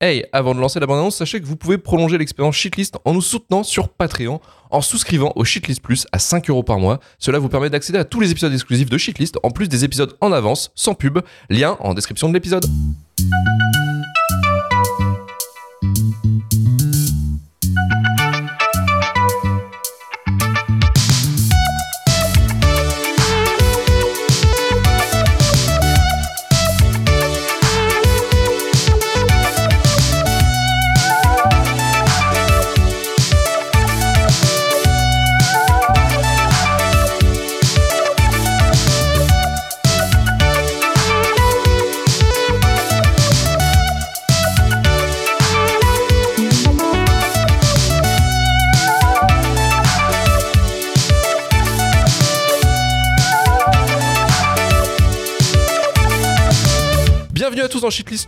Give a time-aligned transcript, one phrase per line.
[0.00, 3.20] Hey, avant de lancer la bande-annonce, sachez que vous pouvez prolonger l'expérience Shitlist en nous
[3.20, 4.40] soutenant sur Patreon
[4.70, 7.00] en souscrivant au Shitlist Plus à 5 euros par mois.
[7.18, 10.16] Cela vous permet d'accéder à tous les épisodes exclusifs de Shitlist en plus des épisodes
[10.20, 11.18] en avance, sans pub.
[11.50, 12.64] Lien en description de l'épisode.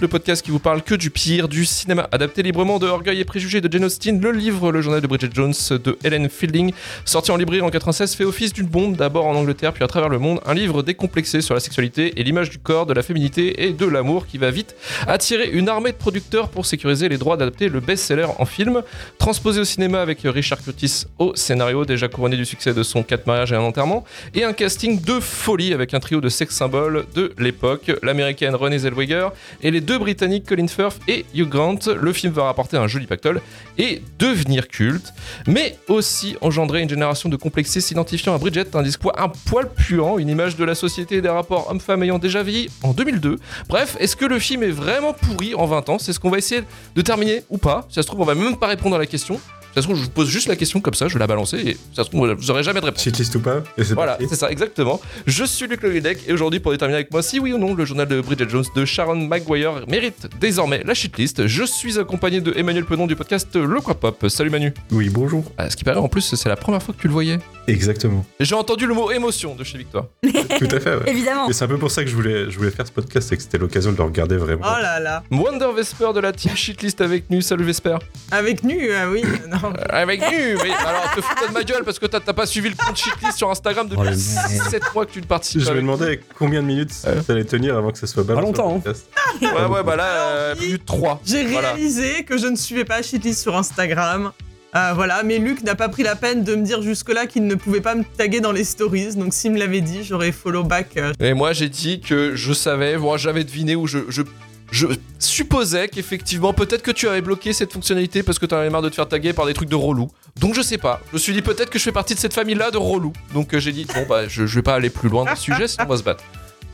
[0.00, 3.24] Le podcast qui vous parle que du pire du cinéma, adapté librement de Orgueil et
[3.24, 6.72] Préjugés de Jane Austen, le livre Le journal de Bridget Jones de Helen Fielding,
[7.04, 10.08] sorti en librairie en 96, fait office d'une bombe d'abord en Angleterre puis à travers
[10.08, 13.64] le monde, un livre décomplexé sur la sexualité et l'image du corps, de la féminité
[13.64, 14.74] et de l'amour qui va vite
[15.06, 18.82] attirer une armée de producteurs pour sécuriser les droits d'adapter le best-seller en film,
[19.18, 23.26] transposé au cinéma avec Richard Curtis au scénario déjà couronné du succès de son 4
[23.26, 27.04] mariages et un enterrement, et un casting de folie avec un trio de sex symboles
[27.14, 29.28] de l'époque, l'américaine Renée Zellweger
[29.62, 31.78] et les deux britanniques Colin Firth et Hugh Grant.
[32.00, 33.40] Le film va rapporter un joli pactole
[33.78, 35.12] et devenir culte,
[35.46, 40.18] mais aussi engendrer une génération de complexés s'identifiant à Bridget, un discours un poil puant,
[40.18, 43.36] une image de la société et des rapports hommes-femmes ayant déjà vieilli en 2002.
[43.68, 45.98] Bref, est-ce que le film est vraiment pourri en 20 ans?
[45.98, 46.62] C'est ce qu'on va essayer
[46.94, 47.86] de terminer ou pas.
[47.88, 49.40] Si ça se trouve, on va même pas répondre à la question.
[49.74, 51.56] Ça se trouve, je vous pose juste la question comme ça, je vais la balancer
[51.58, 53.02] et ça se trouve, vous aurez jamais de réponse.
[53.02, 54.26] Shitlist ou pas et c'est Voilà, parti.
[54.28, 55.00] c'est ça, exactement.
[55.26, 57.84] Je suis Luc Leguedec et aujourd'hui, pour déterminer avec moi si oui ou non le
[57.84, 62.52] journal de Bridget Jones de Sharon Maguire mérite désormais la shitlist, je suis accompagné de
[62.56, 64.26] Emmanuel Penon du podcast Le Quoi Pop.
[64.28, 64.74] Salut Manu.
[64.90, 65.44] Oui, bonjour.
[65.56, 67.38] Ah, ce qui paraît en plus, c'est la première fois que tu le voyais.
[67.68, 68.26] Exactement.
[68.40, 70.06] Et J'ai entendu le mot émotion de chez Victoire.
[70.22, 71.02] Tout à fait, ouais.
[71.10, 71.48] Évidemment.
[71.48, 73.36] Et c'est un peu pour ça que je voulais, je voulais faire ce podcast, c'est
[73.36, 74.62] que c'était l'occasion de le regarder vraiment.
[74.66, 75.22] Oh là là.
[75.30, 77.40] Wonder Vesper de la team shitlist avec nous.
[77.40, 77.96] Salut Vesper.
[78.32, 79.22] Avec nu, ah oui.
[79.48, 79.59] Non.
[79.90, 80.26] Avec nous,
[80.62, 83.36] mais alors te fous de ma gueule parce que t'as pas suivi le compte shitlist
[83.38, 85.86] sur Instagram depuis Oh, le 7 mois que tu ne participes je pas me avec
[85.86, 85.96] nous.
[85.96, 88.46] demandais combien de minutes ça allait tenir avant que ça soit balancé.
[88.46, 89.06] longtemps, sur le podcast.
[89.42, 91.20] Ouais, ouais, bah là, euh, Alors, plus de 3.
[91.24, 91.72] J'ai Voilà.
[91.72, 94.32] réalisé que je ne suivais pas Shitlist sur Instagram.
[94.76, 97.56] Euh, voilà, mais Luc n'a pas pris la peine de me dire jusque-là qu'il ne
[97.56, 99.16] pouvait pas me taguer dans les stories.
[99.16, 100.96] Donc s'il me l'avait dit, j'aurais follow back.
[100.96, 104.22] euh, Et moi, j'ai dit que je savais, moi, j'avais deviné ou je, je,
[104.70, 104.86] je
[105.18, 108.88] supposais qu'effectivement, peut-être que tu avais bloqué cette fonctionnalité parce que t'en avais marre de
[108.88, 110.08] te faire taguer par des trucs de relou.
[110.38, 111.00] Donc, je sais pas.
[111.10, 113.12] Je me suis dit peut-être que je fais partie de cette famille-là de relou.
[113.34, 115.36] Donc, euh, j'ai dit, bon, bah, je, je vais pas aller plus loin dans le
[115.36, 116.22] sujet, sinon on va se battre.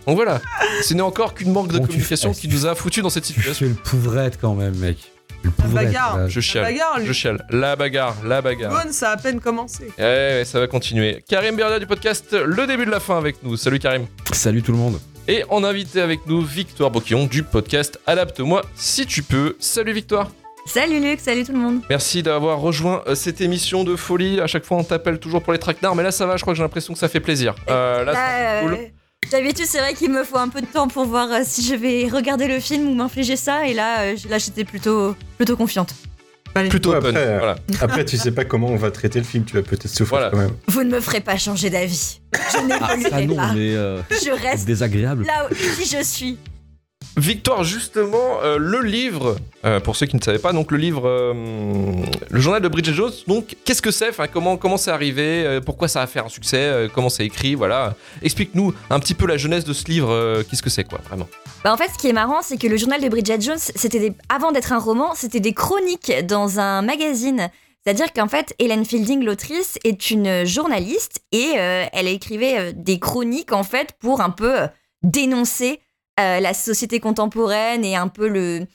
[0.06, 0.40] Donc voilà,
[0.84, 3.24] ce n'est encore qu'une manque de Bon, tu communication qui nous a foutu dans cette
[3.24, 3.66] Tu situation.
[3.66, 4.98] fais le pauvrette quand même, mec.
[5.42, 5.86] Le La pauvrette.
[5.86, 6.16] bagarre.
[6.18, 6.28] là.
[6.28, 7.46] Je La chiale, bagarre, je chiale.
[7.50, 8.70] La bagarre, la bagarre.
[8.84, 9.90] Bonne, ça a à peine commencé.
[9.98, 11.24] Eh ouais, ça va continuer.
[11.28, 13.56] Karim Berda du podcast Le début de la fin avec nous.
[13.56, 14.06] Salut Karim.
[14.32, 15.00] Salut tout le monde.
[15.28, 19.56] Et en invité avec nous Victoire Boquillon du podcast Adapte-moi si tu peux.
[19.58, 20.30] Salut Victoire.
[20.66, 21.80] Salut Luc, salut tout le monde.
[21.88, 24.40] Merci d'avoir rejoint euh, cette émission de folie.
[24.40, 26.36] À chaque fois, on t'appelle toujours pour les traquenards, mais là, ça va.
[26.36, 27.54] Je crois que j'ai l'impression que ça fait plaisir.
[27.68, 28.72] Euh, là, c'est Là, cool.
[28.74, 31.62] euh, D'habitude, c'est vrai qu'il me faut un peu de temps pour voir euh, si
[31.64, 33.66] je vais regarder le film ou m'infliger ça.
[33.68, 35.94] Et là, là j'étais plutôt, plutôt confiante.
[36.68, 37.08] Plutôt open.
[37.16, 37.56] après, euh, Voilà.
[37.80, 40.30] Après, tu sais pas comment on va traiter le film, tu vas peut-être souffrir Voilà.
[40.30, 40.52] quand même.
[40.68, 42.20] Vous ne me ferez pas changer d'avis.
[42.34, 42.38] Je
[42.80, 43.52] Ah, n'évoluerai non, pas.
[43.54, 45.24] mais euh, Je reste désagréable.
[45.26, 46.38] là où qui je suis.
[47.16, 51.08] Victoire, justement, euh, le livre, euh, pour ceux qui ne savaient pas, donc le livre,
[51.08, 51.32] euh,
[52.30, 56.02] le journal de Bridget Jones, donc qu'est-ce que c'est comment comment c'est arrivé Pourquoi ça
[56.02, 57.94] a fait un succès Comment c'est écrit Voilà.
[58.22, 60.42] Explique-nous un petit peu la jeunesse de ce livre.
[60.42, 61.26] qu'est-ce que c'est, quoi, vraiment
[61.64, 64.12] Bah, en fait, ce qui est marrant, c'est que le journal de Bridget Jones, c'était
[64.28, 67.48] avant d'être un roman, c'était des chroniques dans un magazine.
[67.82, 73.62] C'est-à-dire qu'en fait, Helen Fielding, l'autrice, est une journaliste et elle écrivait des chroniques en
[73.64, 74.54] fait pour un peu
[75.02, 75.80] dénoncer
[76.18, 78.66] euh, la société contemporaine et un peu le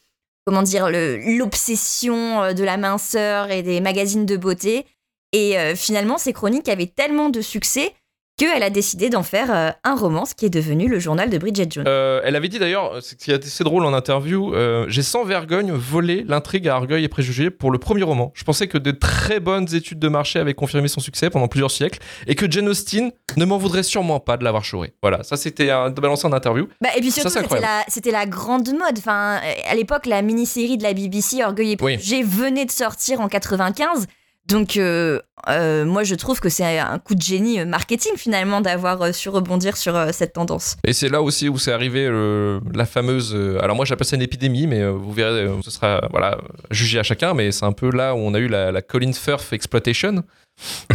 [0.46, 4.86] comment dire l'obsession euh, de la minceur et des magazines de beauté.
[5.34, 7.94] Et euh, finalement, ces chroniques avaient tellement de succès
[8.38, 11.38] qu'elle a décidé d'en faire euh, un roman, ce qui est devenu le journal de
[11.38, 11.86] Bridget Jones.
[11.88, 15.24] Euh, Elle avait dit d'ailleurs, ce qui est assez drôle en interview, euh, j'ai sans
[15.24, 18.32] vergogne volé l'intrigue à Orgueil et Préjugés pour le premier roman.
[18.34, 21.72] Je pensais que de très bonnes études de marché avaient confirmé son succès pendant plusieurs
[21.72, 24.94] siècles et que Jane Austen ne m'en voudrait sûrement pas de l'avoir chouré.
[25.02, 26.68] Voilà, ça c'était balancer en interview.
[26.82, 27.30] Bah, et puis surtout,
[27.88, 28.98] c'était la, grande mode.
[28.98, 31.98] Enfin, euh, à l'époque, la mini-série de la BBC, Orgueil et Oui.
[31.98, 34.08] Préjugés, venait de sortir en 95.
[34.48, 38.60] Donc, euh, euh, moi, je trouve que c'est un coup de génie euh, marketing finalement
[38.60, 40.76] d'avoir euh, su rebondir sur euh, cette tendance.
[40.86, 43.34] Et c'est là aussi où c'est arrivé euh, la fameuse.
[43.34, 46.38] euh, alors moi j'appelle ça une épidémie, mais euh, vous verrez, euh, ce sera voilà
[46.70, 47.34] jugé à chacun.
[47.34, 50.24] Mais c'est un peu là où on a eu la, la Colin Firth exploitation.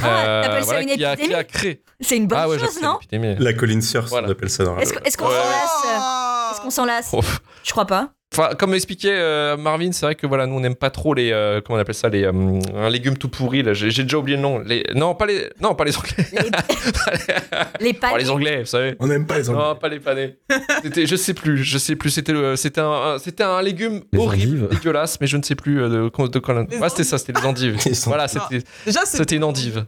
[0.02, 1.82] Ah, t'appelles ça une qui a, qui épidémie a créé.
[2.00, 2.98] C'est une bonne ah ouais, chose, non.
[3.38, 4.28] La Surf, Voilà.
[4.28, 4.82] on appelle ça dans la.
[4.82, 6.52] Est-ce qu'on s'en lasse?
[6.52, 7.10] Est-ce qu'on s'en lasse?
[7.12, 7.20] Oh.
[7.64, 8.10] Je crois pas.
[8.34, 11.31] Enfin, comme expliquait euh, Marvin, c'est vrai que voilà, nous on n'aime pas trop les
[11.32, 12.32] euh, comment on appelle ça les euh,
[12.75, 13.62] un légume tout pourri.
[13.62, 13.73] là.
[13.73, 14.58] J'ai déjà oublié le nom.
[14.58, 16.26] Les non pas les non pas les anglais.
[16.32, 16.38] Les,
[17.81, 18.19] les Oh, panais.
[18.19, 18.96] les anglais, vous savez.
[18.99, 19.62] On n'aime pas les Anglais.
[19.62, 20.37] Non, pas les panés.
[20.82, 22.11] C'était, je sais plus, je sais plus.
[22.11, 24.79] C'était, le- c'était un, un- c'était un légume Les horrible, endives.
[24.81, 26.67] dégueulasse, mais je ne sais plus euh, de, de, quoi.
[26.69, 27.76] Les Ouais, c'était ça, c'était les endives.
[27.87, 28.64] Les voilà, c'était,
[29.05, 29.87] c'était une endive.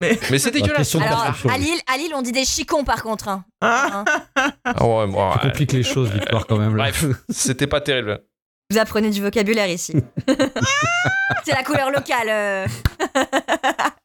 [0.00, 0.76] Mais- Mais c'est dégueulasse.
[0.76, 3.28] question de Alors, à Lille, à Lille, on dit des chicons par contre.
[3.28, 3.44] hein.
[3.60, 4.04] Ah,
[4.36, 4.52] Hein.
[4.64, 5.42] Ah ouais, bon, Ça ouais.
[5.42, 6.76] complique les choses, Victoire, quand même.
[6.76, 6.84] Là.
[6.84, 8.20] Bref, c'était pas terrible.
[8.70, 9.94] Vous apprenez du vocabulaire ici.
[11.44, 12.28] c'est la couleur locale.
[12.28, 12.66] euh.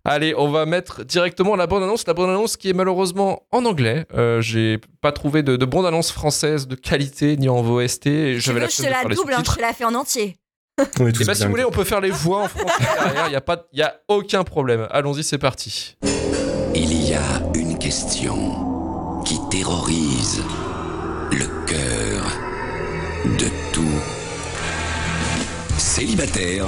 [0.06, 2.08] Allez, on va mettre directement la bande-annonce.
[2.08, 4.06] La bande-annonce qui est malheureusement en anglais.
[4.14, 8.08] Euh, j'ai pas trouvé de, de bande-annonce française de qualité ni en VOST.
[8.08, 9.96] Et Tu j'avais veux, la je te la double, hein, je te la fais en
[9.96, 10.38] entier.
[11.00, 12.48] On est tous Et bah, si bien vous voulez, on peut faire les voix en
[12.48, 13.28] français derrière.
[13.28, 14.88] Il y a pas, il y a aucun problème.
[14.90, 15.96] Allons-y, c'est parti.
[16.76, 17.22] Il y a
[17.54, 20.42] une question qui terrorise
[21.32, 22.26] le cœur
[23.38, 24.02] de tout
[25.78, 26.66] célibataire.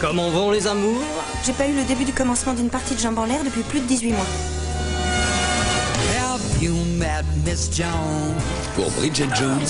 [0.00, 1.02] Comment vont les amours?
[1.44, 3.80] J'ai pas eu le début du commencement d'une partie de jambes en l'air depuis plus
[3.80, 4.26] de 18 mois.
[8.76, 9.66] Pour Bridget Jones,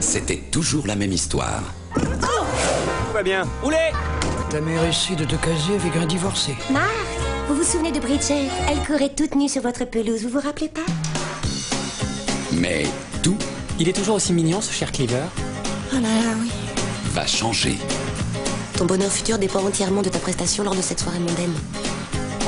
[0.00, 1.62] c'était toujours la même histoire.
[1.94, 3.44] Tout va bien.
[3.62, 3.92] Roulez
[4.50, 6.56] T'as même réussi de te caser avec un divorcé.
[6.70, 6.86] Marc,
[7.48, 8.48] vous vous souvenez de Bridget?
[8.68, 10.80] Elle courait toute nue sur votre pelouse, vous vous rappelez pas?
[12.52, 12.86] Mais
[13.22, 13.36] tout
[13.78, 15.22] Il est toujours aussi mignon, ce cher Cleaver.
[15.92, 16.50] Oh là là, oui.
[17.12, 17.76] va changer.
[18.76, 21.52] Ton bonheur futur dépend entièrement de ta prestation lors de cette soirée mondaine.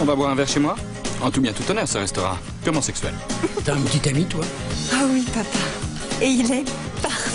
[0.01, 0.77] On va boire un verre chez moi?
[1.23, 3.13] En tout bien tout honneur, ce restera purement sexuel.
[3.65, 4.45] T'as un petit ami, toi?
[4.93, 5.59] Ah oui, papa.
[6.23, 6.65] Et il est
[7.03, 7.30] parfait.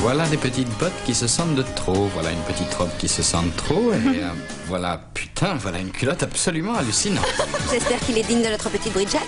[0.00, 2.08] Voilà des petites bottes qui se sentent de trop.
[2.14, 3.92] Voilà une petite robe qui se sent de trop.
[3.92, 4.28] Et euh,
[4.68, 7.26] voilà, putain, voilà une culotte absolument hallucinante.
[7.72, 9.18] J'espère qu'il est digne de notre petite Bridget.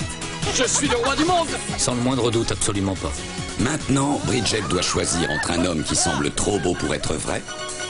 [0.54, 3.12] Je suis le roi du monde Sans le moindre doute, absolument pas.
[3.58, 7.42] Maintenant, Bridget doit choisir entre un homme qui semble trop beau pour être vrai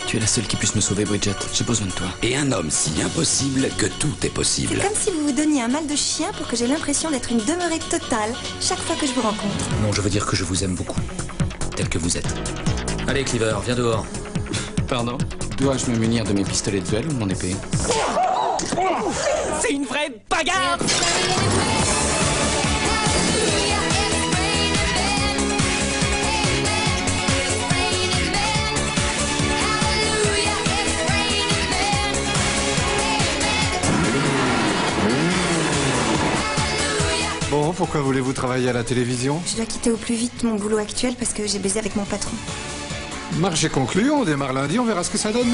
[0.08, 1.34] Tu es la seule qui puisse me sauver, Bridget.
[1.52, 2.06] J'ai besoin de toi.
[2.22, 4.78] et un homme si impossible que tout est possible.
[4.80, 7.44] Comme si vous vous donniez un mal de chien pour que j'ai l'impression d'être une
[7.44, 9.68] demeurée totale chaque fois que je vous rencontre.
[9.82, 10.98] Non, je veux dire que je vous aime beaucoup.
[11.76, 12.24] Tel que vous êtes.
[13.06, 14.06] Allez, Cleaver, viens dehors.
[14.88, 15.18] Pardon
[15.58, 17.54] Dois-je me munir de mes pistolets de duel ou de mon épée?
[19.60, 20.78] C'est une vraie bagarre
[37.78, 41.14] pourquoi voulez-vous travailler à la télévision Je dois quitter au plus vite mon boulot actuel
[41.16, 42.36] parce que j'ai baisé avec mon patron.
[43.38, 45.46] Marché conclu, on démarre lundi, on verra ce que ça donne.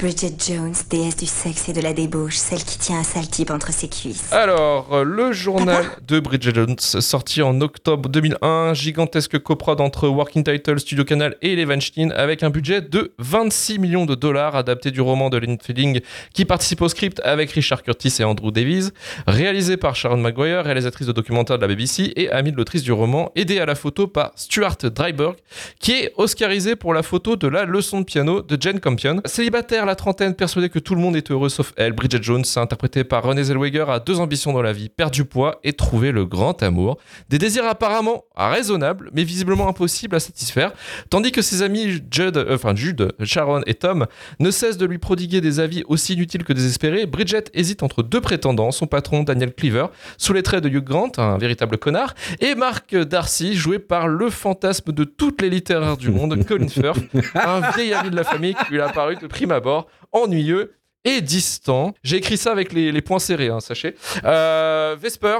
[0.00, 3.50] Bridget Jones, déesse du sexe et de la débauche, celle qui tient un sale type
[3.50, 4.32] entre ses cuisses.
[4.32, 10.42] Alors, euh, le journal de Bridget Jones, sorti en octobre 2001, gigantesque coprod entre Working
[10.42, 14.90] Title, Studio Canal et les Weinstein, avec un budget de 26 millions de dollars, adapté
[14.90, 16.00] du roman de Lynn Fielding,
[16.32, 18.92] qui participe au script avec Richard Curtis et Andrew Davies,
[19.26, 22.92] réalisé par Sharon Maguire, réalisatrice de documentaire de la BBC et amie de l'autrice du
[22.92, 25.36] roman, aidée à la photo par Stuart Dryburgh,
[25.78, 29.20] qui est oscarisé pour la photo de la leçon de piano de Jane Campion.
[29.26, 33.02] Célibataire la trentaine, persuadée que tout le monde est heureux sauf elle, Bridget Jones, interprétée
[33.02, 36.26] par Renée Zellweger, a deux ambitions dans la vie, perdre du poids et trouver le
[36.26, 36.96] grand amour.
[37.28, 40.72] Des désirs apparemment raisonnables, mais visiblement impossibles à satisfaire,
[41.10, 44.06] tandis que ses amis Judd, euh, enfin Jude, Sharon et Tom
[44.38, 48.20] ne cessent de lui prodiguer des avis aussi inutiles que désespérés, Bridget hésite entre deux
[48.20, 49.86] prétendants, son patron Daniel Cleaver,
[50.18, 54.30] sous les traits de Hugh Grant, un véritable connard, et Mark Darcy, joué par le
[54.30, 57.00] fantasme de toutes les littéraires du monde, Colin Firth,
[57.34, 59.79] un vieil ami de la famille qui lui a apparu de prime abord
[60.12, 61.94] ennuyeux et distant.
[62.02, 63.96] J'ai écrit ça avec les, les points serrés, hein, sachez.
[64.24, 65.38] Euh, Vesper,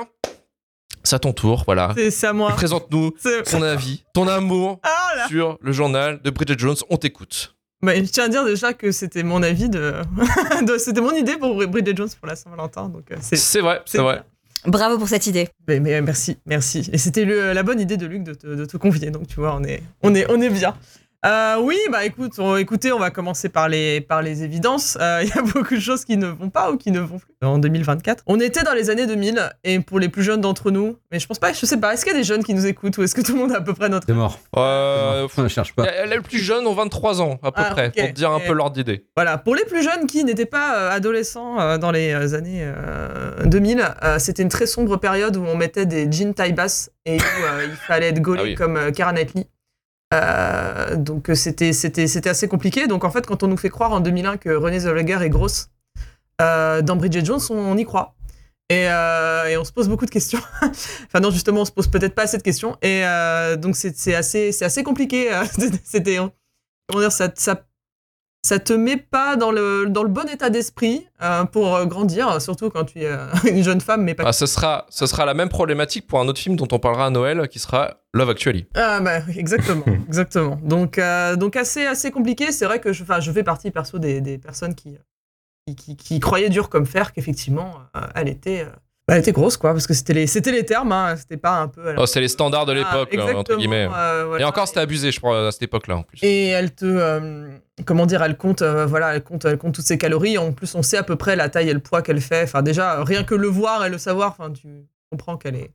[1.02, 1.94] c'est à ton tour, voilà.
[2.10, 2.50] C'est à moi.
[2.52, 3.12] Présente-nous
[3.50, 6.76] ton avis, ton amour Ah là sur le journal de Bridget Jones.
[6.90, 7.56] On t'écoute.
[7.82, 9.94] Bah, Je tiens à dire déjà que c'était mon avis de.
[10.66, 12.88] de- c'était mon idée pour Bridget Jones pour la Saint-Valentin.
[12.90, 13.60] Donc euh, c'est.
[13.60, 14.22] Vrai, c'est vrai.
[14.66, 15.48] Bravo pour cette idée.
[15.66, 16.90] Mais, mais merci, merci.
[16.92, 19.10] Et c'était la bonne idée de Luc de te, de te convier.
[19.10, 20.74] Donc tu vois, on est, on est, on est bien.
[21.26, 24.96] Euh, oui, bah écoute, on- écoutez, on va commencer par les, par les évidences.
[25.02, 27.18] Euh, Il y a beaucoup de choses qui ne vont pas ou qui ne vont
[27.18, 28.22] plus en 2024.
[28.26, 31.26] On était dans les années 2000, et pour les plus jeunes d'entre nous, mais je
[31.26, 33.02] pense pas, je sais pas, est-ce qu'il y a des jeunes qui nous écoutent ou
[33.02, 34.38] est-ce que tout le monde a à peu près notre C'est mort.
[34.56, 35.84] Euh, On ne cherche pas.
[36.06, 38.46] les plus jeunes ont 23 ans, à peu Ah, près, pour te dire un Et-
[38.46, 39.04] peu l'ordre d'idée.
[39.14, 42.62] Voilà, pour les plus jeunes qui n'étaient pas euh, adolescents euh, dans les euh, années
[42.62, 46.90] euh, 2000, euh, c'était une très sombre période où on mettait des jeans taille basse
[47.04, 48.54] et où euh, il fallait être gaulé Ah oui.
[48.54, 49.46] comme euh, Keira Knightley.
[50.12, 51.70] Euh, donc euh, c'était
[52.28, 52.86] assez compliqué.
[52.86, 55.70] Donc en fait, quand on nous fait croire en 2001 que Renée Zellweger est grosse
[56.40, 58.14] euh, dans Bridget Jones, on, on y croit.
[58.68, 60.38] Et, et on se pose beaucoup de questions.
[60.62, 62.76] enfin non, justement, on se pose peut-être pas assez de questions.
[62.82, 63.02] Et
[63.58, 65.28] donc c'est assez assez compliqué.
[65.84, 66.18] C'était
[67.10, 67.64] ça
[68.42, 72.40] ça te met pas dans le, dans le bon état d'esprit euh, pour euh, grandir,
[72.40, 75.24] surtout quand tu es euh, une jeune femme, mais pas Ah, ce, sera, ce sera
[75.26, 78.30] la même problématique pour un autre film dont on parlera à Noël, qui sera Love
[78.30, 78.66] Actually.
[78.74, 80.58] Ah bah exactement, exactement.
[80.62, 82.50] Donc, euh, donc assez, assez compliqué.
[82.50, 84.98] C'est vrai que je, fais partie perso des, des personnes qui,
[85.66, 88.70] qui, qui, qui croyaient dur comme fer qu'effectivement euh, elle était, euh,
[89.10, 91.58] bah, elle était grosse quoi, parce que c'était les, c'était les termes, hein, c'était pas
[91.62, 91.94] un peu.
[91.98, 92.74] Oh, c'est les standards de Ah,
[93.08, 93.88] l'époque, entre guillemets.
[93.92, 94.44] euh, voilà.
[94.44, 96.20] Et encore, c'était abusé, je crois, à cette époque-là, en plus.
[96.22, 97.48] Et elle te, euh,
[97.84, 100.38] comment dire, elle compte, euh, voilà, elle compte, elle compte toutes ses calories.
[100.38, 102.44] En plus, on sait à peu près la taille et le poids qu'elle fait.
[102.44, 104.68] Enfin, déjà, rien que le voir et le savoir, enfin, tu
[105.10, 105.72] comprends qu'elle est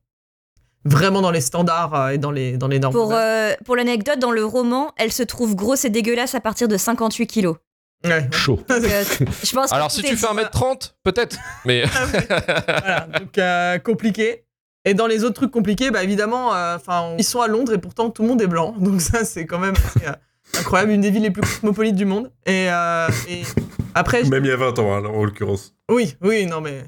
[0.86, 2.94] vraiment dans les standards et dans les, dans les normes.
[2.94, 6.68] Pour, euh, pour l'anecdote, dans le roman, elle se trouve grosse et dégueulasse à partir
[6.70, 7.58] de 58 kilos.
[8.06, 8.28] Ouais.
[8.32, 8.60] Chaud.
[8.70, 10.42] Je pense Alors, si tu fais dit.
[10.42, 11.84] 1m30, peut-être, mais.
[11.86, 14.44] voilà, donc euh, compliqué.
[14.88, 17.80] Et dans les autres trucs compliqués, bah évidemment, euh, enfin, ils sont à Londres et
[17.80, 18.76] pourtant tout le monde est blanc.
[18.80, 22.06] Donc ça, c'est quand même assez, euh, incroyable, une des villes les plus cosmopolites du
[22.06, 22.32] monde.
[22.46, 23.42] Et, euh, et
[23.96, 25.74] après, Même il y a 20 ans, hein, en l'occurrence.
[25.90, 26.84] oui, oui, non mais.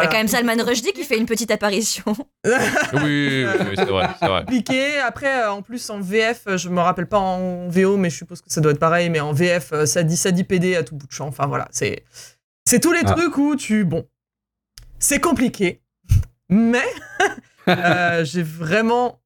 [0.00, 2.04] Il y a quand même Salman Rushdie qui fait une petite apparition.
[2.44, 2.52] oui,
[2.94, 4.40] oui, oui, oui, c'est vrai, c'est vrai.
[4.40, 4.98] compliqué.
[4.98, 8.16] Après, euh, en plus, en VF, euh, je me rappelle pas en VO, mais je
[8.16, 9.10] suppose que ça doit être pareil.
[9.10, 11.26] Mais en VF, euh, ça dit, ça dit PD à tout bout de champ.
[11.28, 12.04] Enfin voilà, c'est,
[12.64, 13.12] c'est tous les Ah.
[13.14, 14.06] trucs où tu, bon,
[14.98, 15.80] c'est compliqué,
[16.48, 16.84] mais
[17.68, 19.20] euh, j'ai vraiment,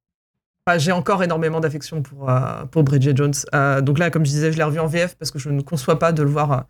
[0.66, 3.34] enfin, j'ai encore énormément d'affection pour euh, pour Bridget Jones.
[3.54, 5.60] Euh, donc là, comme je disais, je l'ai revu en VF parce que je ne
[5.62, 6.60] conçois pas de le voir euh,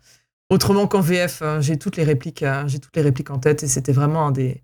[0.49, 1.41] autrement qu'en VF.
[1.41, 4.27] Euh, j'ai toutes les répliques, euh, j'ai toutes les répliques en tête et c'était vraiment
[4.27, 4.63] un des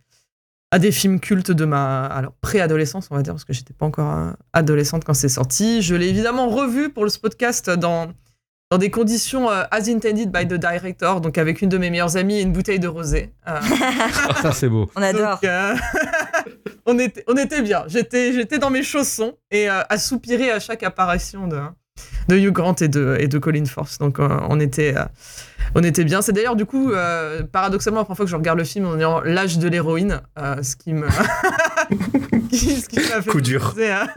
[0.71, 3.88] à des films cultes de ma alors préadolescence on va dire parce que j'étais pas
[3.88, 8.13] encore euh, adolescente quand c'est sorti je l'ai évidemment revu pour le podcast dans
[8.69, 12.17] dans des conditions euh, as intended by the director donc avec une de mes meilleures
[12.17, 13.59] amies et une bouteille de rosé Euh,
[14.43, 14.91] Ça, c'est beau.
[14.95, 15.39] On adore.
[15.39, 15.74] donc, euh,
[16.86, 20.59] on était on était bien j'étais j'étais dans mes chaussons et euh, à soupirer à
[20.59, 21.62] chaque apparition de
[22.27, 25.05] de Hugh Grant et de et de Colin Force donc euh, on était euh,
[25.75, 26.21] on était bien.
[26.21, 28.97] C'est d'ailleurs, du coup, euh, paradoxalement, la première fois que je regarde le film en
[28.97, 31.07] ayant l'âge de l'héroïne, euh, ce qui me.
[32.51, 33.69] ce qui m'a fait Coup dur.
[33.69, 34.07] penser à-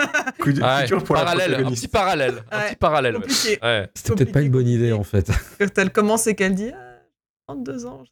[0.41, 1.83] Coup, de- Ouais, coup dur pour la parallèle, un protagoniste.
[1.83, 2.43] petit parallèle.
[2.51, 3.17] Un Ouais, petit parallèle.
[3.17, 3.91] ouais.
[3.95, 5.31] C'était peut-être pas une bonne idée, en fait.
[5.59, 6.99] Quand elle commence et qu'elle dit ah,
[7.49, 8.03] 32 ans.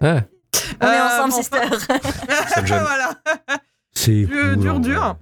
[0.00, 0.22] Ouais.
[0.80, 1.58] On est Euh, ensemble, bon, sister.
[2.66, 3.14] Voilà.
[3.94, 4.24] C'est
[4.56, 5.16] Dur, dur.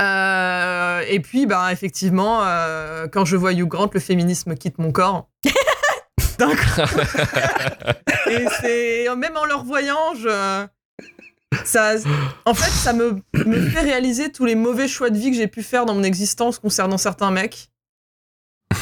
[0.00, 4.92] Euh, et puis, bah, effectivement, euh, quand je vois Hugh Grant, le féminisme quitte mon
[4.92, 5.28] corps.
[6.38, 6.50] D'un
[8.30, 10.66] et c'est même en le revoyant, je.
[11.64, 11.94] Ça,
[12.46, 15.48] en fait, ça me, me fait réaliser tous les mauvais choix de vie que j'ai
[15.48, 17.70] pu faire dans mon existence concernant certains mecs.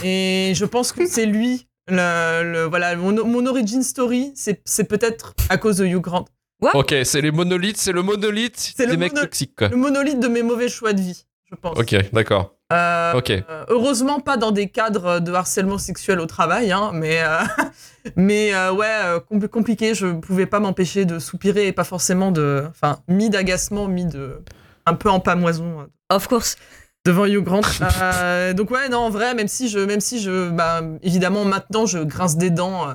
[0.04, 4.84] Et je pense que c'est lui, le, le- voilà, mon, mon origin story, c'est c'est
[4.84, 6.26] peut-être à cause de Hugh Grant.
[6.74, 9.68] Ok, c'est les monolithes, c'est le monolithe C'est des le mecs mono- toxiques, quoi.
[9.68, 11.78] Le monolithe de mes mauvais choix de vie, je pense.
[11.78, 12.54] Ok, d'accord.
[12.72, 13.30] Euh, Ok.
[13.30, 17.38] euh, heureusement pas dans des cadres de harcèlement sexuel au travail, hein, mais euh,
[18.16, 18.90] mais euh, ouais
[19.30, 19.94] compl- compliqué.
[19.94, 24.42] Je pouvais pas m'empêcher de soupirer et pas forcément de, enfin mi d'agacement, mi de
[24.84, 26.56] un peu en pamoison Of course.
[27.06, 27.62] devant Hugh Grant.
[28.02, 31.86] Euh, donc ouais non en vrai même si je même si je bah, évidemment maintenant
[31.86, 32.92] je grince des dents euh,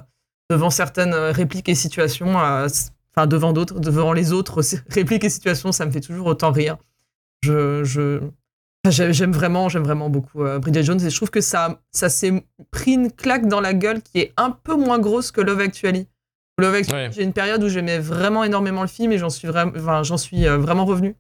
[0.52, 2.68] devant certaines répliques et situations, euh,
[3.16, 6.78] enfin devant d'autres devant les autres répliques et situations, ça me fait toujours autant rire.
[7.44, 8.20] Je je
[8.90, 12.10] J'ai- J'aime vraiment, j'aime vraiment beaucoup euh, Bridget Jones et je trouve que ça, ça
[12.10, 15.62] s'est pris une claque dans la gueule qui est un peu moins grosse que Love
[15.62, 16.08] Actually.
[16.60, 17.10] Love Actually, Ouais.
[17.14, 20.18] j'ai une période où j'aimais vraiment énormément le film et j'en suis vraiment, enfin, j'en
[20.18, 21.16] suis euh, vraiment revenu.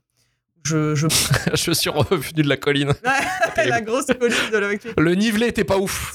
[0.65, 1.07] Je, je...
[1.53, 2.91] je suis revenu de la colline.
[3.57, 4.95] la grosse colline de Love Actually.
[4.97, 6.13] Le nivelet était pas ouf.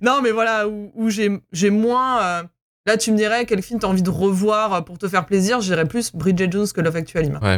[0.00, 2.22] Non, mais voilà, où, où j'ai j'ai moins.
[2.22, 2.42] euh,
[2.88, 5.60] Là, tu me dirais quel film t'as envie de revoir pour te faire plaisir.
[5.60, 7.28] J'irais plus Bridget Jones que Love Actually.
[7.30, 7.40] moi.
[7.42, 7.56] Ouais.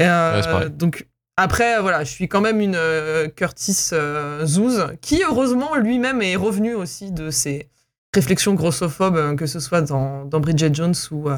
[0.00, 4.88] Et, euh, Ouais, donc après, voilà, je suis quand même une euh, Curtis euh, Zouz
[5.00, 7.68] qui heureusement lui-même est revenu aussi de ses
[8.12, 11.28] réflexions grossophobes, euh, que ce soit dans, dans Bridget Jones ou,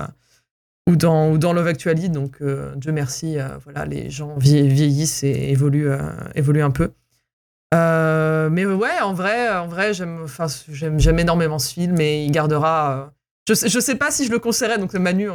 [0.88, 2.08] ou dans, ou dans Love Actually.
[2.08, 5.98] Donc, euh, Dieu merci, euh, voilà, les gens vie- vieillissent et évoluent, euh,
[6.34, 6.90] évoluent un peu.
[7.72, 12.98] Euh, mais ouais, en vrai, en vrai j'aime énormément ce film et il gardera.
[12.98, 13.06] euh,
[13.48, 15.28] je, sais, je sais pas si je le conseillerais, donc Manu,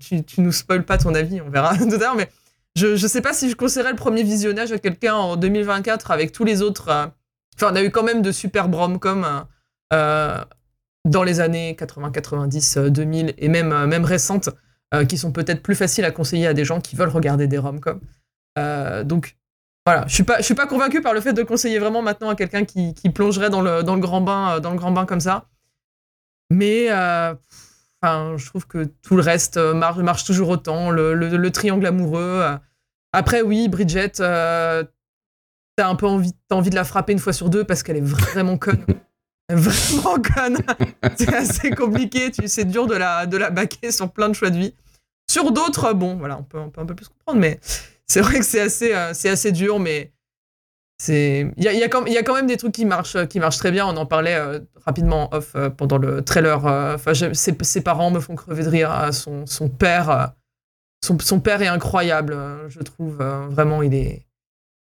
[0.00, 2.28] tu, tu nous spoil pas ton avis, on verra tout à l'heure, mais
[2.74, 6.32] je, je sais pas si je conseillerais le premier visionnage à quelqu'un en 2024 avec
[6.32, 6.88] tous les autres.
[6.88, 7.06] euh,
[7.58, 9.40] Enfin, on a eu quand même de super rom-com euh,
[9.94, 10.44] euh,
[11.06, 14.50] dans les années 80, 90, euh, 2000 et même, même récentes
[15.08, 18.00] qui sont peut-être plus faciles à conseiller à des gens qui veulent regarder des rom-com.
[18.58, 19.36] Euh, donc
[19.86, 22.28] voilà, je suis pas, je suis pas convaincu par le fait de conseiller vraiment maintenant
[22.28, 25.06] à quelqu'un qui, plongerait dans le, dans le grand bain, euh, dans le grand bain
[25.06, 25.46] comme ça.
[26.50, 27.34] Mais euh,
[28.02, 30.90] je trouve que tout le reste euh, marche, toujours autant.
[30.90, 32.44] Le, le- le triangle amoureux.
[33.12, 34.84] Après, oui, Bridget, euh,
[35.76, 37.96] t'as un peu envie, t'as envie de la frapper une fois sur deux parce qu'elle
[37.96, 38.84] est vraiment conne.
[39.52, 40.58] Vraiment conne.
[41.16, 42.32] C'est assez compliqué.
[42.46, 44.74] C'est dur de la, de la baquer sur plein de choix de vie.
[45.30, 47.60] Sur d'autres, bon, voilà, on peut, on peut un peu plus comprendre, mais
[48.06, 50.12] c'est vrai que c'est assez, euh, c'est assez dur, mais
[50.98, 52.72] c'est, il y a, il y, a quand- il y a quand même des trucs
[52.72, 53.86] qui marchent, qui marchent très bien.
[53.86, 56.66] On en parlait euh, rapidement en off euh, pendant le trailer.
[56.66, 58.90] euh, Enfin, ses, ses parents me font crever de rire.
[58.92, 60.26] euh, Son, son père, euh,
[61.04, 63.18] son, son père est incroyable, euh, je trouve.
[63.20, 64.26] euh, vraiment, il est,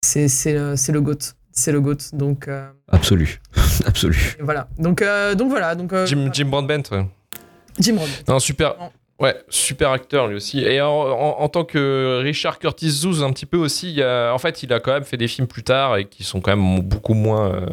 [0.05, 1.15] c'est, c'est, le- c'est le goat,
[1.53, 1.97] c'est le goat.
[2.13, 3.41] Donc euh, Absolu.
[3.87, 4.37] Absolu.
[4.39, 4.69] et voilà.
[4.79, 5.75] Donc, euh, donc voilà.
[5.75, 7.07] Donc euh, Jim, Jim Broadbent, ouais.
[7.79, 8.09] Jim Rohn.
[8.29, 8.75] Non, super.
[9.19, 10.61] Ouais, super acteur lui aussi.
[10.61, 14.39] Et en, en- tant que Richard Curtis Zouz, un petit peu aussi, il a- en
[14.39, 16.81] fait, il a quand même fait des films plus tard et qui sont quand même
[16.83, 17.67] beaucoup moins, euh,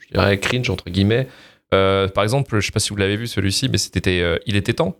[0.00, 1.28] je dirais, cringe, entre guillemets.
[1.74, 4.56] Euh, par exemple, je sais pas si vous l'avez vu celui-ci, mais c'était euh, Il
[4.56, 4.96] était temps.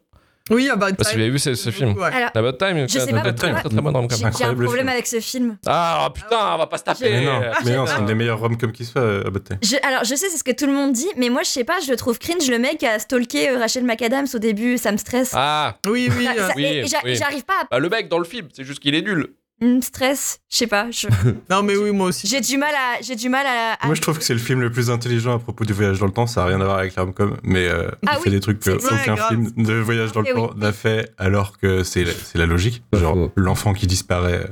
[0.50, 1.97] Oui, About Je sais pas si vous avez vu ce, ce film.
[1.97, 2.11] Ouais.
[2.12, 4.17] Alors, About Time, je sais pas pourquoi, très, très bonne rom-com.
[4.19, 4.88] J'ai un problème film.
[4.88, 5.59] avec ce film.
[5.67, 7.11] Ah putain, on va pas se taper.
[7.11, 9.31] Mais non, mais non, Ah, c'est une des meilleures rom-com qui se fait euh, à
[9.31, 9.59] Bataille.
[9.62, 11.65] Je- alors, je sais, c'est ce que tout le monde dit, mais moi, je sais
[11.65, 12.49] pas, je le trouve cringe.
[12.49, 15.33] Le mec a stalké euh, Rachel McAdams au début, ça me stresse.
[15.35, 16.25] Ah, Oui, oui.
[16.26, 17.17] Ça- euh, ça- oui, et- et j'a- oui.
[17.17, 17.67] J'arrive pas à.
[17.71, 19.29] bah, le mec dans le film, c'est juste qu'il est nul.
[19.61, 20.91] Me stresse, je sais pas.
[20.91, 21.07] je-
[21.51, 22.27] Non, mais oui, moi aussi.
[22.27, 23.01] J'ai du mal à.
[23.03, 23.75] J'ai du mal à.
[23.81, 25.99] à- Moi, je trouve que c'est le film le plus intelligent à propos du voyage
[25.99, 26.27] dans le temps.
[26.27, 28.41] Ça n'a rien à voir avec la rom-com, mais euh, Ah il oui, fait des
[28.41, 29.29] trucs que c'est- ouais, aucun grave.
[29.29, 30.41] film de voyage dans le Eh oui.
[30.49, 32.83] temps n'a fait, alors que c'est c'est la logique.
[32.93, 34.47] Genre, l'enfant qui disparaît,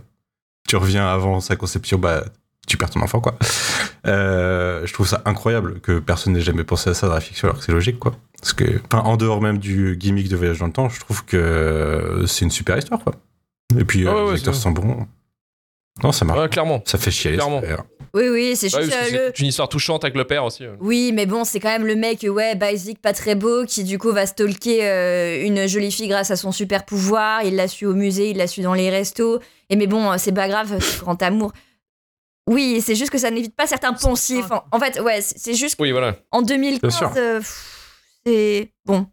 [0.68, 2.25] tu reviens avant sa conception, bah,
[2.66, 3.37] tu perds ton enfant, quoi.
[4.06, 7.49] Euh, je trouve ça incroyable que personne n'ait jamais pensé à ça dans la fiction,
[7.49, 8.14] alors que c'est logique, quoi.
[8.40, 11.25] Parce que, enfin, en dehors même du gimmick de voyage dans le temps, je trouve
[11.26, 13.14] que c'est une super histoire, quoi.
[13.78, 15.06] Et puis, Ah euh, ouais, ouais, les acteurs sont bons.
[16.02, 16.40] Non, ça marche.
[16.40, 16.82] Ouais, clairement.
[16.86, 17.32] Ça fait chier.
[17.34, 17.62] Clairement.
[18.14, 19.32] Oui, oui, c'est Ouais, juste euh, le.
[19.34, 20.64] c'est une histoire touchante avec le père aussi.
[20.64, 20.76] euh.
[20.80, 23.98] Oui, mais bon, c'est quand même le mec, ouais, basique, pas très beau, qui du
[23.98, 27.42] coup va stalker euh, une jolie fille grâce à son super pouvoir.
[27.42, 29.40] Il l'a su au musée, il l'a su dans les restos.
[29.70, 31.52] Et mais bon, c'est pas grave, c'est grand amour.
[32.48, 34.50] Oui, c'est juste que ça n'évite pas certains poncifs.
[34.50, 36.12] En, en fait, ouais, c'est juste Oui, voilà.
[36.30, 37.12] qu'en Bien 2015, sûr.
[37.16, 37.40] euh,
[38.26, 38.70] c'est.
[38.84, 39.06] Bon.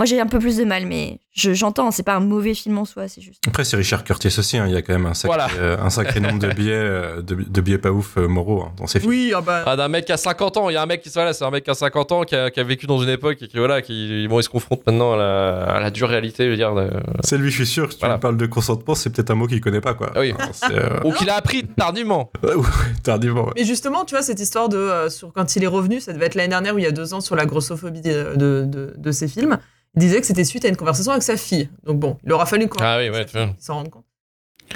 [0.00, 2.76] Moi, j'ai un peu plus de mal, mais je- j'entends, c'est pas un mauvais film
[2.78, 3.42] en soi, c'est juste.
[3.46, 4.58] Après, c'est Richard Curtis aussi.
[4.58, 4.66] hein.
[4.66, 5.48] Il y a quand même un sacré, Voilà.
[5.58, 8.72] euh, un sacré nombre de billets, euh, de, de billets pas ouf euh, moraux hein,
[8.76, 9.10] dans ces films.
[9.10, 9.62] Oui, ah bah.
[9.66, 11.44] Ah, d'un mec qui a 50 ans, il y a un mec qui voilà, c'est
[11.44, 13.48] un mec qui a 50 ans qui a, qui a vécu dans une époque et
[13.48, 16.50] qui voilà, qui bon, il se confronte maintenant à la, à la dure réalité, je
[16.50, 16.74] veux dire.
[16.74, 16.90] de-
[17.24, 17.90] C'est lui, je suis sûr.
[17.92, 18.16] Si tu Voilà.
[18.16, 20.10] lui parles de consentement, c'est peut-être un mot qu'il connaît pas, quoi.
[20.14, 20.32] Ah oui.
[20.34, 22.30] Enfin, c'est, euh, Ou qu'il a appris tardivement.
[23.02, 23.46] tardivement.
[23.46, 23.52] ouais.
[23.56, 24.76] Mais justement, tu vois, cette histoire de.
[24.76, 26.90] euh, sur, quand il est revenu, ça devait être l'année dernière ou il y a
[26.92, 29.58] deux ans sur la grossophobie de, de, de, de ses films.
[29.98, 31.68] Disait que c'était suite à une conversation avec sa fille.
[31.84, 33.26] Donc bon, il aura fallu qu'on Ah oui, ouais,
[33.58, 34.04] s'en rende compte.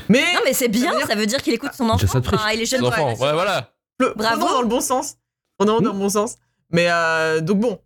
[0.08, 0.20] Mais.
[0.35, 2.22] Non, mais c'est bien, veut dire- ça veut dire qu'il écoute son Déjà, enfant.
[2.22, 2.80] ça Enfin, il est jeune.
[2.82, 3.70] Les Ouais, voilà.
[3.98, 4.48] Le, Bravo.
[4.48, 5.16] dans le bon sens.
[5.58, 6.37] Prenons dans le bon sens.
[6.70, 7.78] Mais euh, donc bon,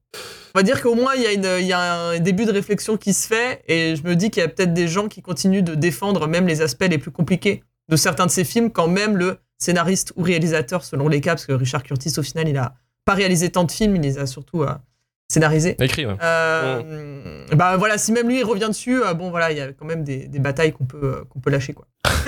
[0.54, 2.52] on va dire qu'au moins il y, a une- il y a un début de
[2.52, 5.20] réflexion qui se fait et je me dis qu'il y a peut-être des gens qui
[5.22, 8.86] continuent de défendre même les aspects les plus compliqués de certains de ces films quand
[8.86, 12.56] même le scénariste ou réalisateur selon les cas parce que Richard Curtis au final il
[12.56, 14.72] a pas réalisé tant de films, il les a surtout euh,
[15.28, 15.76] scénarisés.
[15.80, 16.16] Écrit, ouais.
[16.22, 19.72] Euh, Bah voilà, si même lui il revient dessus, euh, bon voilà, il y a
[19.72, 21.86] quand même des, des batailles qu'on peut, euh, qu'on peut lâcher quoi.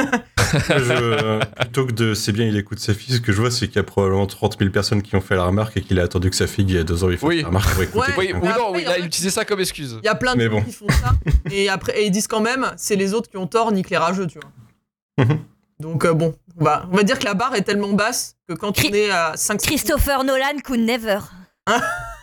[0.52, 3.50] Je- euh, plutôt que de c'est bien, il écoute sa fille, ce que je vois,
[3.50, 6.00] c'est qu'il y a probablement 30 000 personnes qui ont fait la remarque et qu'il
[6.00, 7.42] a attendu que sa fille, il y a deux ans, il fasse Oui.
[7.42, 8.12] la remarque pour écouter.
[8.16, 8.32] Ouais.
[8.34, 9.98] Ou non, oui, il a utilisé ça comme excuse.
[10.02, 10.62] Il y a plein de gens bon.
[10.62, 11.12] qui font ça
[11.52, 13.98] et après et ils disent quand même c'est les autres qui ont tort, nique les
[13.98, 15.24] rageux, tu vois.
[15.26, 15.38] Mhm.
[15.80, 18.54] Donc euh, bon, on va, on va dire que la barre est tellement basse que
[18.54, 21.18] quand Chri- on est à 5 Christopher Nolan could never.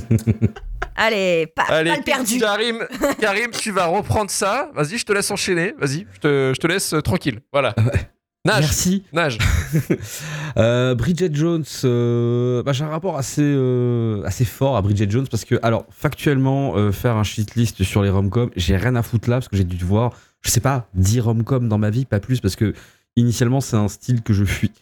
[0.96, 2.38] Allez, pas, Allez, pas le perdu.
[2.38, 2.86] Karim,
[3.20, 4.70] Karim, tu vas reprendre ça.
[4.74, 5.74] Vas-y, je te laisse enchaîner.
[5.78, 7.40] Vas-y, je te, je te laisse euh, tranquille.
[7.52, 7.74] Voilà.
[8.46, 9.04] Nage, Merci.
[9.12, 9.38] nage.
[10.58, 15.26] Euh, Bridget Jones, euh, bah, j'ai un rapport assez, euh, assez fort à Bridget Jones
[15.30, 19.28] parce que, alors, factuellement, euh, faire un shitlist sur les rom-coms, j'ai rien à foutre
[19.28, 22.20] là parce que j'ai dû voir, je sais pas, 10 rom-coms dans ma vie, pas
[22.20, 22.72] plus, parce que
[23.16, 24.72] initialement, c'est un style que je fuis.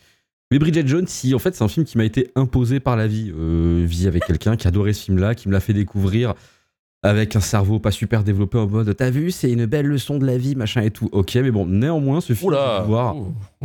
[0.50, 3.06] Mais Bridget Jones, si, en fait, c'est un film qui m'a été imposé par la
[3.06, 3.32] vie.
[3.36, 6.34] Euh, vie avec quelqu'un qui adorait ce film-là, qui me l'a fait découvrir
[7.04, 10.24] avec un cerveau pas super développé en mode t'as vu c'est une belle leçon de
[10.24, 12.82] la vie machin et tout ok mais bon néanmoins ce film Oula.
[12.86, 13.14] voir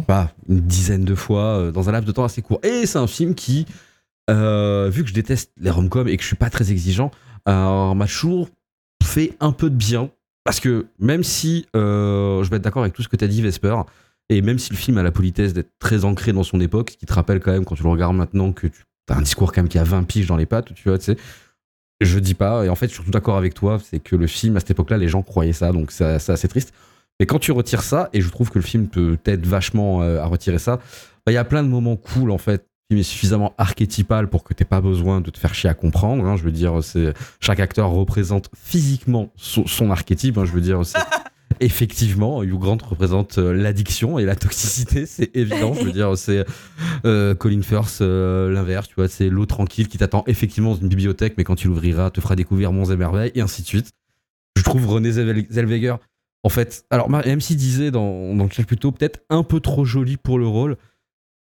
[0.07, 2.97] pas une dizaine de fois euh, dans un laps de temps assez court et c'est
[2.97, 3.65] un film qui
[4.29, 7.11] euh, vu que je déteste les rom-coms et que je suis pas très exigeant
[7.47, 8.49] euh, m'a toujours
[9.01, 10.09] fait un peu de bien
[10.43, 13.41] parce que même si euh, je vais être d'accord avec tout ce que t'as dit
[13.41, 13.75] Vesper
[14.29, 16.97] et même si le film a la politesse d'être très ancré dans son époque ce
[16.97, 19.51] qui te rappelle quand même quand tu le regardes maintenant que tu as un discours
[19.51, 21.17] quand même qui a 20 piges dans les pattes tu vois tu sais
[22.01, 24.25] je dis pas, et en fait, je suis tout d'accord avec toi, c'est que le
[24.25, 26.73] film, à cette époque-là, les gens croyaient ça, donc c'est assez triste.
[27.19, 30.21] Mais quand tu retires ça, et je trouve que le film peut t'aider vachement euh,
[30.21, 32.65] à retirer ça, bah, il y a plein de moments cool, en fait.
[32.89, 36.25] Le film suffisamment archétypal pour que t'aies pas besoin de te faire chier à comprendre.
[36.25, 36.37] hein.
[36.37, 36.79] je veux dire,
[37.41, 40.37] chaque acteur représente physiquement son, son archétype.
[40.37, 40.45] hein.
[40.45, 40.99] je veux dire, c'est
[41.59, 45.73] effectivement, Hugh Grant représente euh, l'addiction et la toxicité, c'est évident.
[45.73, 46.45] Je veux dire, c'est
[47.05, 50.89] euh, Colin Firth, euh, l'inverse, tu vois, c'est l'eau tranquille qui t'attend effectivement dans une
[50.89, 53.89] bibliothèque, mais quand tu l'ouvriras, te fera découvrir monts et merveilles, et ainsi de suite.
[54.57, 55.95] Je trouve René Zell- Zellweger,
[56.43, 60.39] en fait, alors MC disait dans, dans le chat peut-être un peu trop joli pour
[60.39, 60.77] le rôle.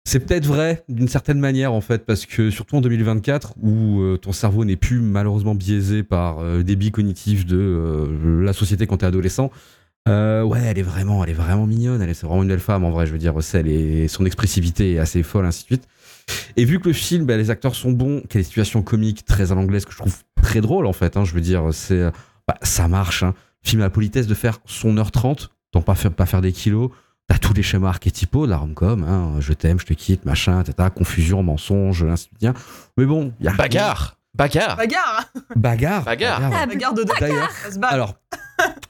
[0.09, 4.31] C'est peut-être vrai d'une certaine manière en fait, parce que surtout en 2024 où ton
[4.31, 8.07] cerveau n'est plus malheureusement biaisé par le débit cognitif de
[8.41, 9.51] la société quand t'es adolescent.
[10.09, 12.01] Euh, ouais, elle est vraiment, elle est vraiment mignonne.
[12.03, 13.07] Elle est c'est vraiment une belle femme en vrai.
[13.07, 15.85] Je veux dire, c'est- elle est, son expressivité est assez folle, ainsi de suite.
[16.57, 18.83] Et vu que le film, bah, les acteurs sont bons, qu'il y a des situations
[18.83, 21.17] comiques très à l'anglaise que je trouve très drôles en fait.
[21.17, 22.11] hein, je veux dire, c'est,
[22.49, 23.23] bah, ça marche.
[23.23, 23.35] Hein.
[23.63, 26.53] Film a la politesse de faire son heure 30, donc pas faire, pas faire des
[26.53, 26.91] kilos.
[27.29, 30.63] T'as tous les schémas archétypaux de la rom-com, hein, je t'aime, je te quitte, machin,
[30.63, 32.57] tata, confusion, mensonge, ainsi de suite.
[32.97, 35.25] Mais bon, il y a Bagarre Bagarre Bagarre
[35.57, 36.05] Bagarre.
[36.05, 36.51] Bagarre.
[36.55, 37.13] Ah, Bagarre de deux.
[37.21, 37.51] D'ailleurs,
[37.83, 38.15] alors,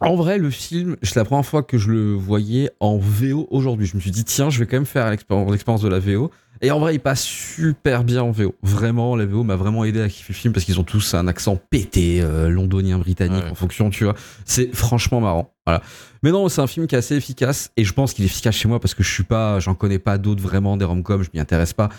[0.00, 3.86] en vrai, le film, c'est la première fois que je le voyais en VO aujourd'hui.
[3.86, 6.30] Je me suis dit, tiens, je vais quand même faire l'expérience l'expérience de la VO.
[6.62, 8.54] Et en vrai, il passe super bien en VO.
[8.62, 11.28] Vraiment, la VO m'a vraiment aidé à kiffer le film parce qu'ils ont tous un
[11.28, 13.50] accent pété, euh, londonien, britannique, Ouais.
[13.50, 14.14] en fonction, tu vois.
[14.46, 15.52] C'est franchement marrant.
[15.66, 15.82] Voilà.
[16.22, 18.54] Mais non, c'est un film qui est assez efficace et je pense qu'il est efficace
[18.54, 21.28] chez moi parce que je suis pas, j'en connais pas d'autres vraiment des rom-coms, je
[21.34, 21.90] m'y intéresse pas.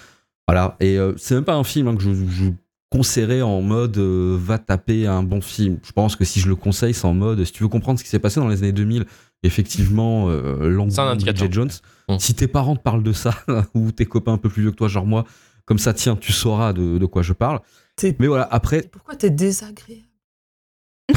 [0.48, 0.76] Voilà.
[0.80, 2.46] Et euh, c'est même pas un film hein, que je, je
[2.90, 5.80] conseillerais en mode euh, va taper un bon film.
[5.84, 8.04] Je pense que si je le conseille, c'est en mode si tu veux comprendre ce
[8.04, 9.06] qui s'est passé dans les années 2000,
[9.44, 11.70] effectivement, euh, un de Jones.
[12.10, 12.18] Mm.
[12.20, 13.34] Si tes parents te parlent de ça
[13.74, 15.26] ou tes copains un peu plus vieux que toi, genre moi,
[15.66, 17.60] comme ça, tiens, tu sauras de, de quoi je parle.
[18.20, 20.04] Mais voilà, après, Pourquoi t'es désagréable?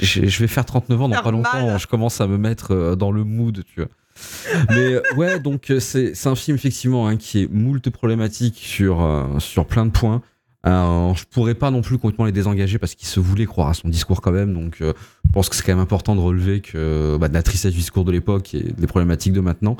[0.00, 1.78] Je, je vais faire 39 ans dans pas longtemps.
[1.78, 3.88] Je commence à me mettre euh, dans le mood, tu vois.
[4.70, 9.02] Mais euh, ouais, donc euh, c'est un film effectivement hein, qui est moult problématique sur,
[9.02, 10.22] euh, sur plein de points.
[10.64, 13.74] Euh, je pourrais pas non plus complètement les désengager parce qu'il se voulait croire à
[13.74, 14.54] son discours quand même.
[14.54, 14.92] Donc je
[15.32, 18.04] pense que c'est quand même important de relever que bah, de la tristesse du discours
[18.04, 19.76] de l'époque et des problématiques de maintenant.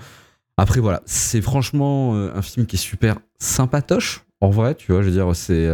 [0.56, 5.02] Après voilà, c'est franchement un film qui est super sympatoche en vrai, tu vois.
[5.02, 5.68] Je veux dire, c'est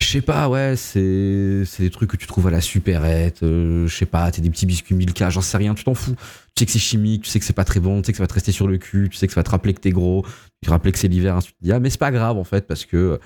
[0.00, 3.86] je sais pas, ouais, c'est c'est des trucs que tu trouves à la supérette, euh,
[3.86, 6.14] je sais pas, t'es des petits biscuits Milka, j'en sais rien, tu t'en fous.
[6.54, 8.18] Tu sais que c'est chimique, tu sais que c'est pas très bon, tu sais que
[8.18, 9.80] ça va te rester sur le cul, tu sais que ça va te rappeler que
[9.80, 10.24] t'es gros,
[10.62, 11.72] tu te rappeler que c'est l'hiver, ainsi suite.
[11.72, 13.18] Ah, mais c'est pas grave en fait, parce que euh,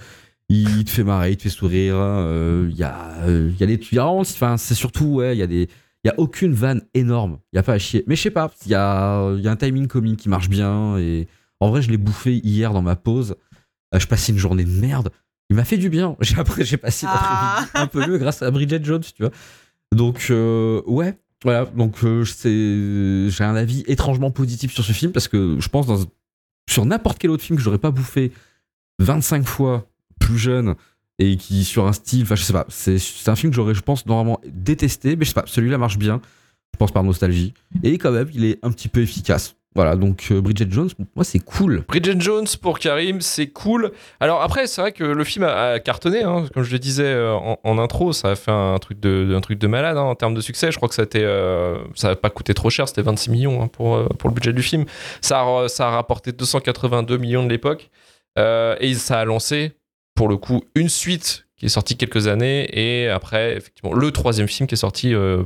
[0.48, 3.80] il te fait marrer, il te fait sourire, il y a, euh, y a des,
[3.92, 5.68] y a vraiment- enfin, c'est surtout, ouais, il y a des,
[6.04, 8.04] il y a aucune vanne énorme, il y a pas à chier.
[8.06, 10.98] Mais je sais pas, il y a, y a un timing comique qui marche bien
[10.98, 11.28] et
[11.61, 13.37] en vrai, je l'ai bouffé hier dans ma pause.
[13.96, 15.11] Je passais une journée de merde.
[15.50, 16.16] Il m'a fait du bien.
[16.20, 17.66] J'ai après j'ai passé Ah.
[17.74, 19.32] un peu mieux grâce à Bridget Jones, tu vois.
[19.94, 21.66] Donc euh, ouais, voilà.
[21.66, 25.86] Donc euh, c'est j'ai un avis étrangement positif sur ce film parce que je pense
[25.86, 25.98] dans
[26.68, 28.30] sur n'importe quel autre film que j'aurais pas bouffé
[29.00, 29.88] 25 fois
[30.20, 30.76] plus jeune
[31.18, 33.74] et qui sur un style, enfin je sais pas, c'est c'est un film que j'aurais
[33.74, 36.20] je pense normalement détesté, mais je sais pas, celui-là marche bien.
[36.72, 39.56] Je pense par nostalgie et quand même il est un petit peu efficace.
[39.76, 41.85] Voilà, donc euh, Bridget Jones, moi c'est cool.
[41.87, 43.92] Bridget Jones pour Karim, c'est cool.
[44.18, 46.46] Alors après, c'est vrai que le film a, a cartonné, hein.
[46.52, 49.40] comme je le disais euh, en, en intro, ça a fait un truc de, un
[49.40, 50.72] truc de malade hein, en termes de succès.
[50.72, 53.30] Je crois que ça a été, euh, ça n'a pas coûté trop cher, c'était 26
[53.30, 54.87] millions hein, pour, euh, pour le budget du film.
[55.20, 57.90] Ça a, ça a rapporté 282 millions de l'époque
[58.38, 59.72] Euh, et ça a lancé,
[60.16, 64.48] pour le coup, une suite qui est sortie quelques années et après, effectivement, le troisième
[64.48, 65.42] film qui est sorti, euh,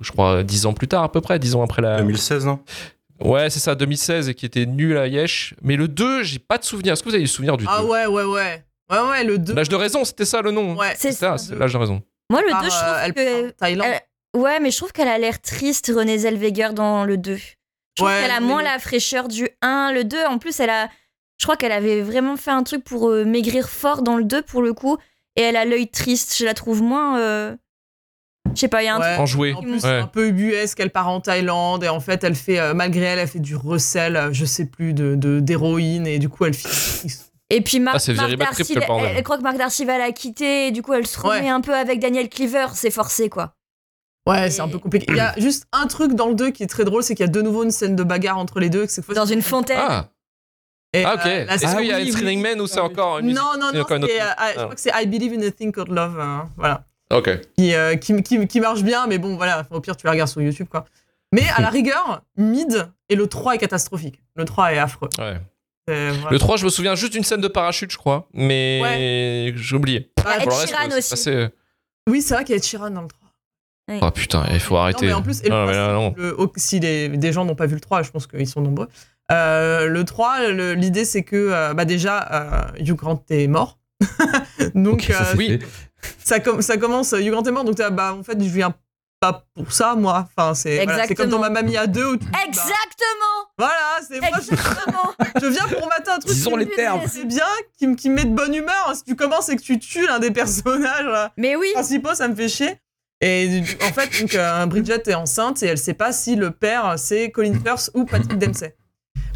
[0.00, 1.98] je crois, 10 ans plus tard à peu près, 10 ans après la.
[1.98, 2.58] 2016, non?
[3.20, 5.54] Ouais, c'est ça, 2016 et qui était nul à Yesh.
[5.62, 6.92] Mais le 2, j'ai pas de souvenir.
[6.92, 8.64] Est-ce que vous avez du souvenir du 2 Ah ouais, ouais, ouais.
[8.90, 9.54] Ouais, ouais, le 2.
[9.54, 10.76] L'âge de raison, c'était ça le nom.
[10.76, 10.94] Ouais.
[10.96, 12.02] C'est ça, c'est l'âge de raison.
[12.30, 13.50] Moi, le Par, 2, je euh, trouve elle que.
[13.50, 13.86] Thaïlande.
[13.92, 17.36] elle- Ouais, mais je trouve qu'elle a l'air triste, Renée Zellweger, dans le 2.
[17.36, 17.42] Je
[17.96, 19.90] trouve Ouais, qu'elle a moins la fraîcheur du 1.
[19.92, 20.88] Le 2, en plus, elle a.
[21.38, 24.42] Je crois qu'elle avait vraiment fait un truc pour euh, maigrir fort dans le 2,
[24.42, 24.96] pour le coup.
[25.36, 26.36] Et elle a l'œil triste.
[26.38, 27.18] Je la trouve moins.
[27.18, 27.56] euh,
[28.54, 29.06] Je sais pas, il y a un Ouais.
[29.10, 29.20] truc.
[29.20, 29.52] Enjoué.
[29.54, 29.98] En plus, Ouais.
[30.00, 33.18] un peu ubuesque, elle part en Thaïlande et en fait, elle fait, euh, malgré elle,
[33.18, 36.54] elle fait du recel, euh, je sais plus, de de- d'héroïne et du coup, elle
[36.54, 37.14] finit
[37.50, 39.96] Et puis Marc, Ah, c'est Marc very bad Darcy, elle, croit que Marc Darcy va
[39.96, 41.48] la quitter, et du coup elle se remet Ouais.
[41.48, 43.54] un peu avec Daniel Cleaver, c'est forcé quoi.
[44.28, 45.06] Ouais, c'est un peu compliqué.
[45.08, 47.24] Il y a juste un truc dans le 2 qui est très drôle, c'est qu'il
[47.24, 48.84] y a de nouveau une scène de bagarre entre les deux.
[48.84, 49.78] que cette fois, Dans une fontaine.
[49.80, 50.08] Ah,
[50.92, 51.20] Et, ah ok.
[51.26, 52.36] euh, la Est-ce qu'il y a Ah, oui, oui.
[52.36, 54.36] Man ou c'est encore une musique Non, non, non, encore une autre c'est, euh, musique
[54.38, 54.62] ah, je Ah.
[54.64, 56.22] crois que c'est I Believe in a Thing Called Love.
[56.58, 56.84] voilà.
[57.12, 57.30] Ok.
[57.56, 60.28] Qui, euh, qui, qui, qui marche bien, mais bon, voilà, au pire, tu la regardes
[60.30, 60.84] sur YouTube, quoi.
[61.32, 64.22] Mais à la rigueur, mid, et le 3 est catastrophique.
[64.36, 65.08] Le 3 est affreux.
[65.18, 65.36] Ouais.
[65.86, 66.30] C'est- voilà.
[66.30, 70.10] Le 3, je me souviens juste d'une scène de parachute, je crois, mais j'ai oublié.
[70.18, 71.10] Il y a Pour Ed le reste, aussi.
[71.10, 71.48] passé, euh,
[72.10, 73.18] Oui, c'est vrai qu'il y a Ed Sheeran dans le 3.
[74.02, 75.06] Oh putain, il faut arrêter.
[75.06, 76.14] Non, mais en plus, et le Non, mais trois, là, non.
[76.14, 78.60] le- au- si les, des gens n'ont pas vu le 3, je pense qu'ils sont
[78.60, 78.86] nombreux.
[79.32, 82.28] Euh, le 3, le- l'idée c'est que euh, bah déjà,
[82.76, 83.78] euh, Hugh Grant est mort.
[84.74, 85.58] donc, Ok, ça, euh, oui.
[86.24, 88.74] Ça, com- ça commence, Hugh Grant est mort, donc bah, en fait, je viens
[89.20, 90.28] pas pour ça, moi.
[90.36, 92.74] Enfin, c'est, voilà, comme dans ma mamie à deux où tu bah, Exactement
[93.58, 93.74] voilà,
[94.08, 97.00] c'est moi, je, Exactement je viens pour mater un truc Disons qui les me- termes.
[97.10, 97.44] C'est bien,
[97.76, 98.92] qui, me- qui me met de bonne humeur.
[98.94, 102.28] Si tu commences et que tu tues l'un des personnages là, Mais oui principaux, ça
[102.28, 102.76] me fait chier.
[103.20, 106.94] Et en fait, donc, euh, Bridget est enceinte et elle sait pas si le père
[106.96, 108.76] c'est Colin Firth ou Patrick Dempsey.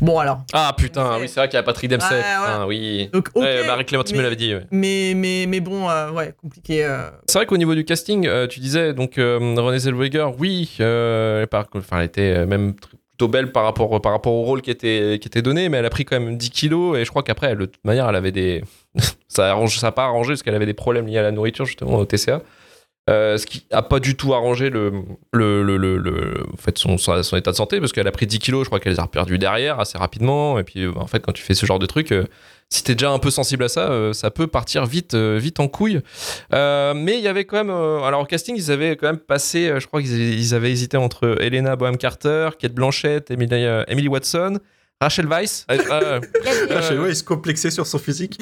[0.01, 0.41] Bon alors.
[0.53, 2.15] Ah putain, oui, c'est vrai qu'il y a Patrick Dempsey.
[2.17, 2.23] Ouais.
[2.23, 3.11] Putain, oui.
[3.13, 3.43] Donc ok.
[3.43, 4.55] Ouais, Marie Clémentine me l'avait dit.
[4.55, 4.67] ouais.
[4.71, 6.85] Mais mais mais bon, euh, ouais, compliqué.
[6.85, 7.09] euh.
[7.29, 11.47] C'est vrai qu'au niveau du casting, euh, tu disais donc euh, Renée Zellweger, oui, euh,
[11.47, 15.19] par- enfin, elle était même plutôt belle par rapport, par rapport au rôle qui était,
[15.21, 17.49] qui était donné, mais elle a pris quand même 10 kilos et je crois qu'après,
[17.49, 18.65] elle, de toute manière, elle avait des.
[19.29, 21.65] ça arrange, ça a pas arrangé parce qu'elle avait des problèmes liés à la nourriture,
[21.65, 22.41] justement, au TCA.
[23.11, 24.93] Euh, ce qui a pas du tout arrangé le,
[25.33, 28.13] le, le, le- le- en fait, son, son, son état de santé parce qu'elle a
[28.13, 30.57] pris 10 kilos, je crois qu'elle les a reperdus derrière assez rapidement.
[30.61, 32.27] Et puis, en fait, quand tu fais ce genre de truc, euh,
[32.69, 35.59] si t'es déjà un peu sensible à ça, euh, ça peut partir vite, euh, vite
[35.59, 36.01] en couille.
[36.55, 37.71] Euh, mais il y avait quand même.
[37.71, 39.69] euh, alors, au casting, ils avaient quand même passé.
[39.69, 43.51] euh, je crois qu'ils avaient- ils avaient hésité entre Helena Bonham Carter, Kate Blanchett, Emily,
[43.53, 44.59] euh, Emily Watson,
[45.01, 45.67] Rachel Weisz.
[45.73, 46.21] Euh, euh,
[46.71, 48.39] Rachel Weisz complexé sur son physique.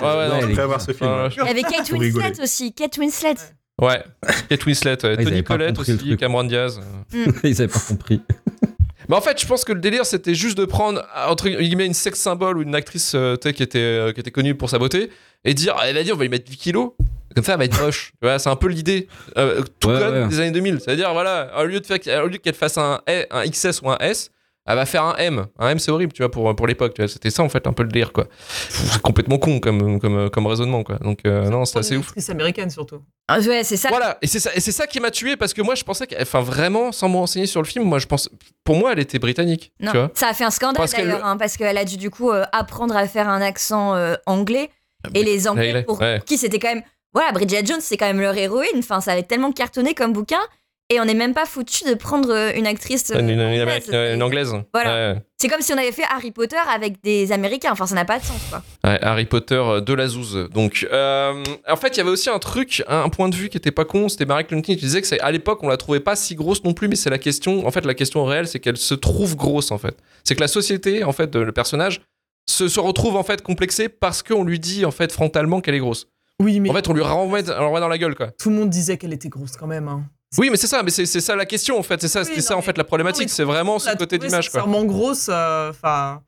[0.00, 1.10] ouais, ouais, non, Après avoir ce film.
[1.36, 1.90] Il y avait Kate.
[1.90, 3.34] Winslet aussi, Kate Winslet.
[3.80, 4.02] Ouais,
[4.48, 6.16] Kate Winslet, ouais, Ah, Tony Collette aussi.
[6.16, 6.80] Cameron Diaz.
[7.44, 8.20] Ils avaient pas compris.
[9.08, 11.92] Mais en fait, je pense que le délire, c'était juste de prendre, entre guillemets, une
[11.92, 15.10] sex symbole ou une actrice euh, qui, était, euh, qui était connue pour sa beauté
[15.44, 16.92] et dire, elle a dit, on va lui mettre 10 kilos.
[17.34, 18.12] Comme ça, elle va être moche.
[18.22, 19.08] C'est un peu l'idée.
[19.36, 20.28] Euh, tout Ouais, comme ouais.
[20.28, 20.80] des années 2000.
[20.80, 23.98] C'est-à-dire, voilà, au lieu, de faire, au lieu qu'elle fasse un, un XS ou un
[23.98, 24.30] S,
[24.66, 25.46] elle va faire un M.
[25.58, 26.94] Un M, c'est horrible, tu vois, pour, pour l'époque.
[26.94, 27.08] tu vois.
[27.08, 28.26] C'était ça, en fait, un peu le délire, quoi.
[28.68, 30.96] C'est complètement con comme, comme, comme raisonnement, quoi.
[30.98, 32.06] Donc, euh, non, c'est assez ouf.
[32.08, 33.00] actrice américaine surtout.
[33.28, 33.88] Ah, ouais, c'est ça.
[33.88, 36.06] Voilà, et c'est ça, et c'est ça qui m'a tué parce que moi je pensais
[36.06, 38.28] qu'elle, enfin vraiment, sans me renseigner sur le film, moi je pense,
[38.64, 40.10] pour moi elle était britannique, Non, tu vois.
[40.14, 42.30] ça a fait un scandale Parce qu'elle- d'ailleurs, hein, parce qu'elle a dû du coup
[42.30, 44.68] euh, apprendre à faire un accent euh, anglais.
[45.14, 46.22] Et les Anglais, Anglais, pour ouais.
[46.24, 46.82] qui c'était quand même.
[47.12, 48.78] Voilà, Bridget Jones, c'est quand même leur héroïne.
[48.78, 50.40] Enfin, ça avait tellement cartonné comme bouquin.
[50.90, 53.10] Et on n'est même pas foutu de prendre euh, une actrice.
[53.10, 53.62] euh, Une, une- une anglaise.
[53.62, 54.52] Américaine- euh, une anglaise.
[54.74, 55.12] Voilà.
[55.14, 55.22] Ouais.
[55.40, 57.70] C'est comme si on avait fait Harry Potter avec des Américains.
[57.72, 58.62] Enfin, ça n'a pas de sens, quoi.
[58.84, 60.48] Ouais, Harry Potter de la zouze.
[60.52, 63.48] Donc, euh, en fait, il y avait aussi un truc, un, un point de vue
[63.48, 64.10] qui était pas con.
[64.10, 66.62] C'était Marie Clinton qui disait que c'est à l'époque on la trouvait pas si grosse
[66.64, 67.66] non plus, mais c'est la question.
[67.66, 69.96] En fait, la question réelle, c'est qu'elle se trouve grosse en fait.
[70.22, 72.02] C'est que la société, en fait, de- le personnage
[72.46, 75.78] se, se retrouve en fait complexé parce qu'on lui dit en fait frontalement qu'elle est
[75.80, 76.08] grosse.
[76.40, 78.28] Oui, mais En fait, on lui renvoie, on lui renvoie dans la gueule quoi.
[78.38, 79.88] tout le monde disait qu'elle était grosse quand même.
[79.88, 80.04] hein.
[80.38, 82.00] Oui, mais c'est ça, mais c'est c'est ça la question en fait.
[82.00, 83.30] C'est ça, Oui, c'était non, ça en fait la problématique.
[83.30, 84.60] C'est vraiment ce côté d'image quoi.
[84.60, 86.22] sincèrement grosse, euh, enfin.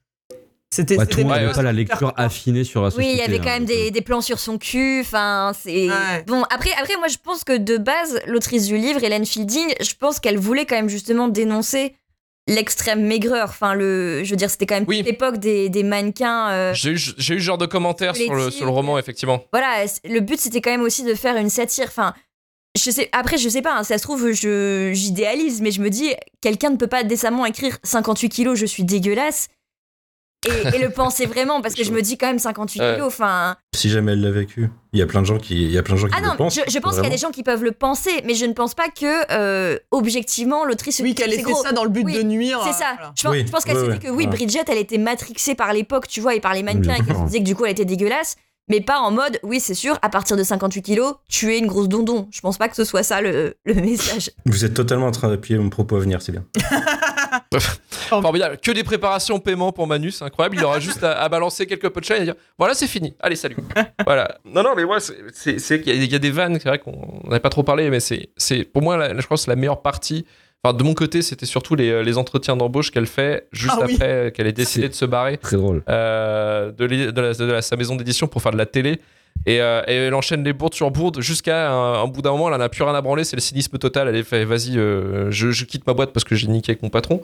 [0.70, 0.96] C'était.
[0.98, 3.38] Ouais, c'était tout le n'avait pas la lecture affinée sur la Oui, il y avait
[3.38, 5.00] quand hein, même des, des plans sur son cul.
[5.00, 5.88] Enfin, c'est.
[5.88, 6.24] Ouais.
[6.26, 9.94] Bon, après, après, moi, je pense que de base, l'autrice du livre, Hélène Fielding, je
[9.98, 11.94] pense qu'elle voulait quand même justement dénoncer
[12.48, 13.48] l'extrême maigreur.
[13.48, 14.98] Enfin, le, je veux dire, c'était quand même Oui.
[14.98, 16.50] toute l'époque des, des mannequins.
[16.50, 19.44] euh, J'ai eu, j'ai eu ce genre de commentaires sur le, sur le roman, effectivement.
[19.52, 21.86] voilà, le but c'était quand même aussi de faire une satire.
[21.88, 22.12] Enfin,
[22.76, 25.90] je sais, après, je sais pas, hein, ça se trouve, je, j'idéalise, mais je me
[25.90, 29.48] dis, quelqu'un ne peut pas décemment écrire 58 kilos, je suis dégueulasse.
[30.46, 32.94] Et, et le penser vraiment, parce que je me dis quand même 58 Ouais.
[32.94, 33.56] kilos, enfin.
[33.74, 35.82] Si jamais elle l'a vécu, il y a plein de gens qui, il y a
[35.82, 36.54] plein de gens qui Ah non, le pensent.
[36.54, 38.52] je, je pense qu'il y a des gens qui peuvent le penser, mais je ne
[38.52, 40.98] pense pas que, euh, objectivement, l'autrice.
[40.98, 42.60] se Oui, qu'elle que ait fait ça dans le but Oui, de nuire.
[42.64, 42.92] C'est ça.
[42.96, 43.12] voilà.
[43.16, 44.26] Je pense, Oui, je pense qu'elle ouais, s'est dit que oui.
[44.28, 47.22] Bridget, elle était matrixée par l'époque, tu vois, et par les mannequins, et qu'elle se
[47.24, 48.36] disait que du coup, elle était dégueulasse.
[48.68, 51.68] Mais pas en mode, oui, c'est sûr, à partir de 58 kilos, tu es une
[51.68, 52.26] grosse dondon.
[52.32, 54.30] Je pense pas que ce soit ça le, le message.
[54.44, 56.44] Vous êtes totalement en train d'appuyer mon propos à venir, c'est bien.
[58.08, 58.58] Formidable.
[58.62, 60.56] Que des préparations paiement pour Manu, c'est incroyable.
[60.56, 63.14] Il aura juste à, à balancer quelques punchlines et dire voilà, c'est fini.
[63.20, 63.56] Allez, salut.
[64.06, 64.38] voilà.
[64.44, 66.78] Non, non, mais moi, c'est- qu'il y, a- il y a des vannes, c'est vrai
[66.78, 69.82] qu'on n'avait pas trop parlé, mais c'est c'est- pour moi, la- je pense, la meilleure
[69.82, 70.26] partie.
[70.64, 73.94] Enfin, de mon côté, c'était surtout les, les entretiens d'embauche qu'elle fait juste Ah oui.
[73.94, 75.82] après qu'elle ait décidé de se barrer Très drôle.
[75.88, 79.00] euh, de, l'é- de la- de la- sa maison d'édition pour faire de la télé.
[79.44, 82.48] Et, euh, et elle enchaîne les bourdes sur bourdes jusqu'à un, un bout d'un moment,
[82.48, 84.08] elle en a plus rien à branler, c'est le cynisme total.
[84.08, 86.82] Elle est fait, vas-y, euh, je, je quitte ma boîte parce que j'ai niqué avec
[86.82, 87.20] mon patron.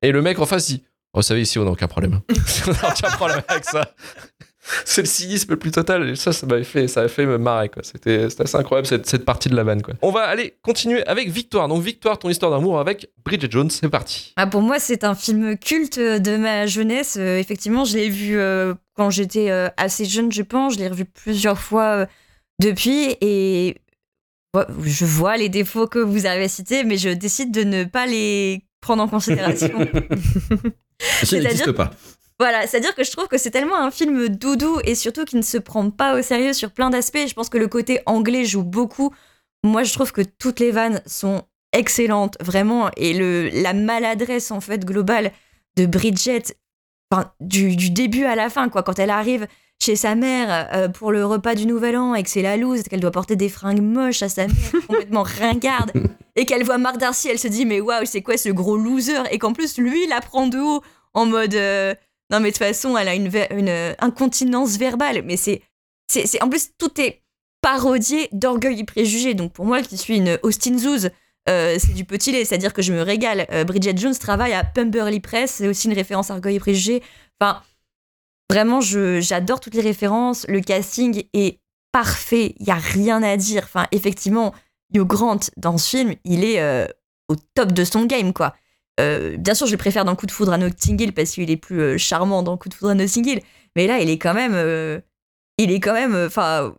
[0.00, 2.20] Et le mec en face dit, oh, vous savez, ici, on n'a aucun problème.
[2.66, 3.90] on n'a aucun problème avec ça.
[4.84, 6.10] C'est le cynisme le plus total.
[6.10, 7.82] Et ça, ça m'avait fait, ça fait me marrer, quoi.
[7.82, 9.94] C'était c'était assez incroyable, cette, cette partie de la vanne, quoi.
[10.02, 11.68] On va aller continuer avec Victoire.
[11.68, 14.32] Donc, Victoire, ton histoire d'amour avec Bridget Jones, c'est parti.
[14.36, 17.16] Ah, pour moi, c'est un film culte de ma jeunesse.
[17.18, 20.74] Euh, effectivement, je l'ai vu euh, quand j'étais euh, assez jeune, je pense.
[20.74, 22.06] Je l'ai revu plusieurs fois euh,
[22.60, 23.76] depuis et
[24.84, 28.64] je vois les défauts que vous avez cités, mais je décide de ne pas les
[28.80, 29.68] prendre en considération.
[30.98, 31.90] Ça C'est-à-dire n'existe pas.
[32.38, 35.42] Voilà, c'est-à-dire que je trouve que c'est tellement un film doudou et surtout qui ne
[35.42, 37.26] se prend pas au sérieux sur plein d'aspects.
[37.26, 39.14] Je pense que le côté anglais joue beaucoup.
[39.64, 42.90] Moi, je trouve que toutes les vannes sont excellentes, vraiment.
[42.98, 45.32] Et le, la maladresse, en fait, globale
[45.78, 46.42] de Bridget,
[47.10, 49.46] enfin, du, du début à la fin, quoi, quand elle arrive
[49.82, 52.82] chez sa mère euh, pour le repas du Nouvel An et que c'est la loose,
[52.82, 55.92] qu'elle doit porter des fringues moches à sa mère, complètement ringarde,
[56.34, 59.22] et qu'elle voit Marc Darcy, elle se dit, mais waouh, c'est quoi ce gros loser?
[59.30, 60.82] Et qu'en plus, lui, il la prend de haut
[61.14, 61.54] en mode.
[61.54, 61.94] euh,
[62.30, 63.30] non, mais de toute façon, elle a une,
[63.68, 65.22] euh, incontinence verbale.
[65.24, 65.62] Mais c'est,
[66.42, 67.22] En plus, tout est
[67.62, 69.34] parodié d'orgueil et préjugés.
[69.34, 71.10] Donc, pour moi, qui suis une Austin Zouz,
[71.48, 72.44] euh, c'est du petit lait.
[72.44, 73.46] C'est-à-dire que je me régale.
[73.52, 75.52] Euh, Bridget Jones travaille à Pemberley Press.
[75.52, 77.02] C'est aussi une référence à orgueil et préjugés.
[77.40, 77.62] Enfin,
[78.50, 80.46] vraiment, j'adore toutes les références.
[80.48, 81.60] Le casting est
[81.92, 82.54] parfait.
[82.58, 83.62] Il n'y a rien à dire.
[83.64, 84.52] Enfin, effectivement,
[84.92, 86.86] Hugh Grant, dans ce film, il est euh,
[87.28, 88.54] au top de son game, quoi.
[89.00, 91.50] Euh, bien sûr, je le préfère dans Coup de foudre à Notting Hill parce qu'il
[91.50, 93.40] est plus euh, charmant dans Coup de foudre à Notting Hill.
[93.76, 94.52] Mais là, il est quand même.
[94.54, 95.00] euh,
[95.58, 96.14] il est quand même.
[96.26, 96.74] Enfin.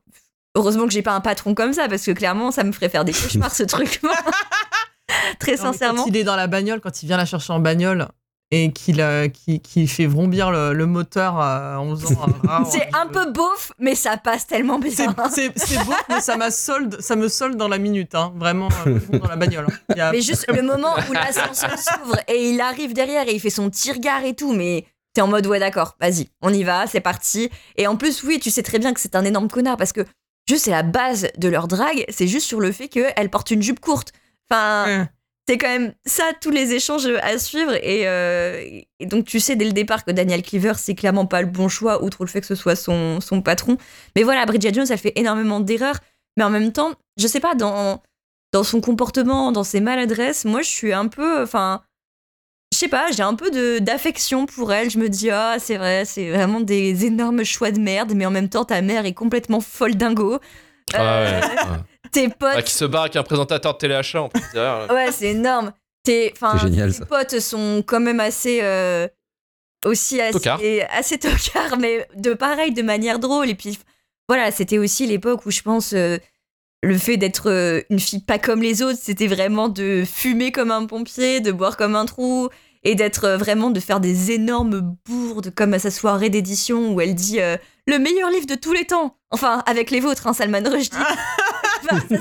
[0.56, 3.06] heureusement que j'ai pas un patron comme ça parce que clairement, ça me ferait faire
[3.06, 4.02] des cauchemars ce truc.
[5.40, 6.04] Très Non, sincèrement.
[6.04, 8.08] Quand il est dans la bagnole, quand il vient la chercher en bagnole
[8.52, 12.88] et qu'il euh, qu'il fait vrombir le, le moteur euh, en faisant un rat, C'est
[12.96, 14.92] un peu beauf, mais ça passe tellement bien.
[15.30, 18.32] C'est c'est beau, mais ça, solde, ça me solde dans la minute, hein.
[18.38, 19.68] vraiment, euh, dans la bagnole.
[19.90, 19.96] hein.
[20.00, 23.50] A- Mais juste le moment où l'ascenseur s'ouvre et il arrive derrière et il fait
[23.50, 26.88] son petit regard et tout, mais t'es en mode ouais d'accord, vas-y, on y va,
[26.88, 27.50] c'est parti.
[27.76, 30.06] Et en plus, oui, tu sais très bien que c'est un énorme connard parce que
[30.48, 33.62] juste c'est la base de leur drague, c'est juste sur le fait qu'elle porte une
[33.62, 34.14] jupe courte.
[34.50, 35.08] Enfin,
[35.48, 38.62] c'est quand même ça tous les échanges à suivre et, euh,
[39.00, 41.70] et donc tu sais dès le départ que Daniel Cleaver c'est clairement pas le bon
[41.70, 43.78] choix outre le fait que ce soit son, son patron.
[44.16, 46.00] Mais voilà, Bridget Jones elle fait énormément d'erreurs,
[46.36, 48.02] mais en même temps, je sais pas dans
[48.54, 51.82] dans son comportement, dans ses maladresses, moi je suis un peu enfin
[52.74, 54.90] je sais pas, j'ai un peu d'affection pour elle.
[54.90, 58.30] Je me dis, ah, c'est vrai, c'est vraiment des énormes choix de merde, mais en
[58.30, 60.40] même temps, ta mère est complètement folle dingo.
[60.94, 61.78] Ah ouais, Euh, ouais.
[62.12, 62.50] Tes potes.
[62.56, 64.92] Ah, qui se barre avec un présentateur de téléachat en plus derrière.
[64.92, 65.72] Ouais, c'est énorme.
[66.04, 67.06] Tes, génial, tes ça.
[67.06, 68.60] potes sont quand même assez.
[68.64, 69.08] euh,
[69.86, 70.60] aussi assez, Tocards.
[70.92, 73.50] assez tocards, mais de pareil, de manière drôle.
[73.50, 73.78] Et puis,
[74.28, 75.94] voilà, c'était aussi l'époque où je pense.
[75.94, 76.18] euh,
[76.84, 80.70] le fait d'être euh, une fille pas comme les autres, c'était vraiment de fumer comme
[80.72, 82.50] un pompier, de boire comme un trou,
[82.84, 87.02] et d'être euh, vraiment de faire des énormes bourdes comme à sa soirée d'édition où
[87.02, 89.18] elle dit euh, le meilleur livre de tous les temps.
[89.32, 90.96] Enfin, avec les vôtres, hein, Salman Rushdie.
[91.90, 92.18] Ça,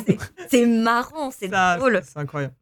[0.51, 2.01] c'est- marrant, c'est drôle.
[2.05, 2.55] C'est incroyable.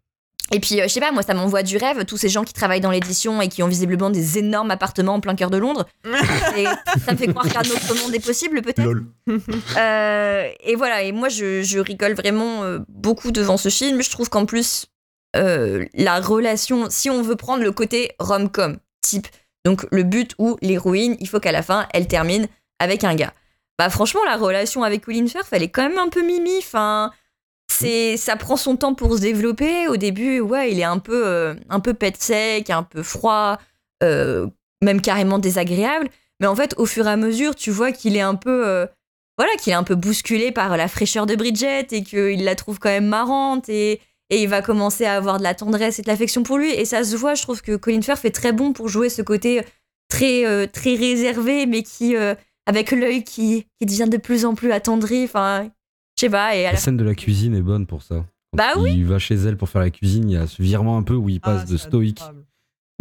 [0.53, 2.53] Et puis, euh, je sais pas, moi, ça m'envoie du rêve, tous ces gens qui
[2.53, 5.87] travaillent dans l'édition et qui ont visiblement des énormes appartements en plein cœur de Londres.
[6.57, 6.65] et
[7.05, 8.83] ça me fait croire qu'un autre monde est possible, peut-être.
[9.79, 14.03] Euh, et voilà, et moi, je, je rigole vraiment euh, beaucoup devant ce film.
[14.03, 14.87] Je trouve qu'en plus,
[15.35, 19.27] euh, la relation, si on veut prendre le côté rom-com type,
[19.65, 22.47] donc le but où l'héroïne, il faut qu'à la fin, elle termine
[22.79, 23.33] avec un gars.
[23.79, 26.59] Bah franchement, la relation avec Colin Firth, elle est quand même un peu mimi.
[26.59, 27.11] Enfin,
[27.69, 29.89] c'est, ça prend son temps pour se développer.
[29.89, 33.59] Au début, ouais, il est un peu, euh, un peu pet sec, un peu froid,
[34.03, 34.47] euh,
[34.83, 36.09] même carrément désagréable.
[36.41, 38.87] Mais en fait, au fur et à mesure, tu vois qu'il est un peu, euh,
[39.39, 42.79] voilà, qu'il est un peu bousculé par la fraîcheur de Bridget et qu'il la trouve
[42.79, 46.09] quand même marrante et, et il va commencer à avoir de la tendresse et de
[46.09, 46.71] l'affection pour lui.
[46.71, 49.23] Et ça se voit, je trouve que Colin Firth est très bon pour jouer ce
[49.23, 49.63] côté
[50.09, 52.15] très, très réservé, mais qui,
[52.67, 55.25] avec l'œil qui, qui devient de plus en plus attendri.
[55.25, 55.65] Enfin,
[56.17, 56.55] je sais pas.
[56.57, 58.17] Et La la scène de la cuisine est bonne pour ça.
[58.17, 58.25] Quand
[58.59, 58.93] Bah oui.
[58.97, 61.15] Il va chez elle pour faire la cuisine, il y a ce virement un peu
[61.15, 62.23] où il passe de stoïque.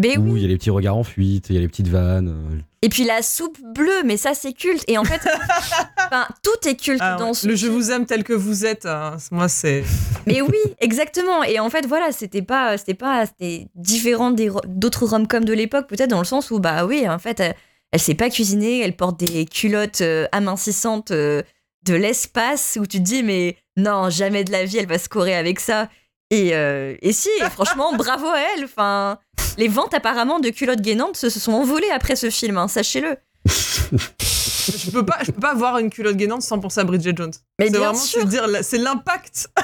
[0.02, 0.40] Mais où oui.
[0.40, 2.28] il y a les petits regards en fuite, il y a les petites vannes.
[2.28, 4.84] euh, Et puis la soupe bleue, mais ça c'est culte.
[4.88, 5.22] Et en fait,
[6.44, 7.34] tout est culte Ah, dans ouais.
[7.36, 9.84] ce Le je vous aime tel que vous êtes, hein, moi c'est.
[10.28, 11.44] Mais oui, exactement.
[11.44, 15.88] Et en fait, voilà, c'était pas, c'était pas, c'était différent des d'autres rom-coms de l'époque,
[15.88, 17.56] peut-être dans le sens où, bah oui, en fait,
[17.94, 21.44] elle, sait pas cuisiner, elle porte des culottes euh, amincissantes euh,
[21.86, 25.36] de l'espace où tu te dis, mais non, jamais de la vie, elle va scorer
[25.36, 25.90] avec ça.
[26.30, 28.66] Et, euh, et si, et franchement, bravo à elle.
[28.66, 29.20] Enfin,
[29.58, 33.16] les ventes apparemment de culottes gainantes se, se sont envolées après ce film, hein, sachez-le.
[33.46, 37.34] je peux pas, je peux pas voir une culotte gainante sans penser à Bridget Jones.
[37.60, 38.26] Mais bien vraiment, sûr.
[38.26, 39.50] dire, c'est l'impact.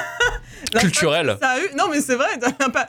[0.80, 1.36] Culturel.
[1.39, 1.70] que Ça a eu.
[1.78, 2.28] Non, mais c'est vrai,
[2.60, 2.88] l'impa-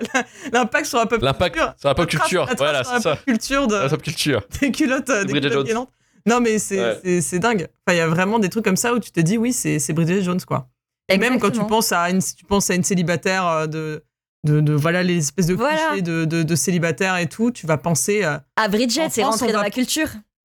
[0.52, 1.74] l'impact sur la pop L'impact culture.
[1.78, 2.46] sur la pop culture.
[2.46, 3.16] la Voilà, c'est ça.
[3.26, 4.42] culture de, La pop culture.
[4.60, 5.86] des culottes, euh, des Bridget culottes Jones.
[6.26, 7.38] Non, mais c'est Ouais.
[7.38, 7.68] dingue.
[7.86, 9.78] Enfin, il y a vraiment des trucs comme ça où tu te dis, oui, c'est
[9.78, 10.68] c'est Bridget Jones, quoi.
[11.08, 14.04] Et même quand tu penses à une, si tu penses à une célibataire euh, de,
[14.46, 15.76] de, de- voilà les espèces de Voilà.
[15.88, 18.22] clichés de, de, de célibataire et tout, tu vas penser.
[18.24, 20.08] euh, À Bridget, c'est rentré dans va- la culture.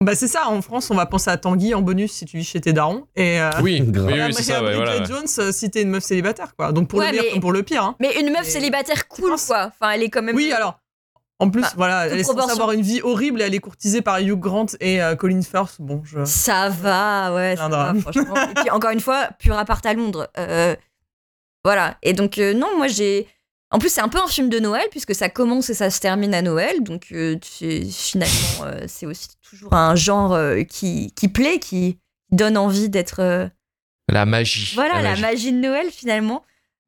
[0.04, 0.48] Bah c'est ça.
[0.48, 3.06] En France, on va penser à Tanguy en bonus si tu vis chez tes darons.
[3.16, 4.06] Et euh, Oui, oui, Grave.
[4.28, 5.04] oui, c'est ça, ouais, Bridget voilà.
[5.04, 6.70] Jones euh, si t'es une meuf célibataire, quoi.
[6.72, 7.82] Donc pour Ouais, le meilleur mais- comme pour le pire.
[7.82, 7.96] hein.
[8.00, 9.72] Mais une meuf célibataire cool, quoi.
[9.80, 10.36] Enfin, elle est quand même.
[10.36, 10.78] Oui, alors.
[11.40, 14.20] En plus, voilà, elle est censée avoir une vie horrible et elle est courtisée par
[14.20, 15.76] Hugh Grant et euh, Colin Firth.
[15.80, 16.24] Bon, je.
[16.24, 18.00] Ça va, ouais, ça Un va, drame.
[18.00, 18.34] franchement.
[18.50, 20.28] Et puis, encore une fois, pur appart à Londres.
[20.38, 20.76] Euh,
[21.64, 21.96] voilà.
[22.02, 23.26] Et donc, euh, non, moi, j'ai.
[23.74, 25.98] En plus, c'est un peu un film de Noël, puisque ça commence et ça se
[25.98, 26.84] termine à Noël.
[26.84, 27.36] Donc, euh,
[27.90, 31.98] finalement, euh, c'est aussi toujours un genre euh, qui, qui plaît, qui
[32.30, 33.50] donne envie d'être.
[34.08, 34.70] La magie.
[34.76, 35.22] Voilà, la magie.
[35.22, 36.44] magie de Noël finalement.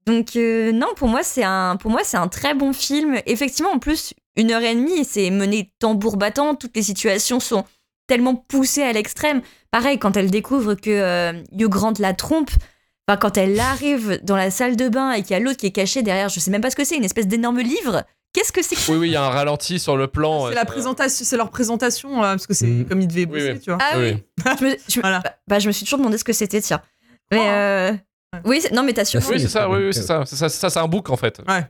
[0.07, 3.19] Donc non, pour moi c'est un, pour moi c'est un très bon film.
[3.27, 6.55] Effectivement, en plus une heure et demie, c'est mené tambour battant.
[6.55, 7.65] Toutes les situations sont
[8.07, 9.41] tellement poussées à l'extrême.
[9.73, 12.51] Pareil, quand elle découvre que Hugh Grant la trompe,
[13.09, 15.67] enfin quand elle arrive dans la salle de bain et qu'il y a l'autre qui
[15.67, 18.05] est caché derrière, je sais même pas ce que c'est, une espèce d'énorme livre.
[18.33, 20.49] Qu'est-ce que c'est que ça Oui, oui, il y a un ralenti sur le plan.
[20.49, 22.85] C'est la présentation, c'est leur présentation euh, parce que c'est Mm.
[22.87, 23.61] comme ils devaient Oui, bosser, oui.
[23.61, 23.79] tu vois.
[23.81, 24.13] Ah oui.
[24.13, 24.23] Oui.
[24.59, 25.21] Je me, je me- Voilà.
[25.21, 26.83] bah, bah, je me suis toujours demandé ce que c'était, tiens.
[27.31, 27.47] Mais Oh.
[27.47, 27.93] euh,
[28.45, 29.27] oui, non mais t'as sûrement.
[29.29, 30.23] Oui, Oui, c'est ça, c'est oui, oui, c'est ça.
[30.27, 31.41] C'est ça, c'est ça, c'est un book en fait.
[31.49, 31.65] Ouais.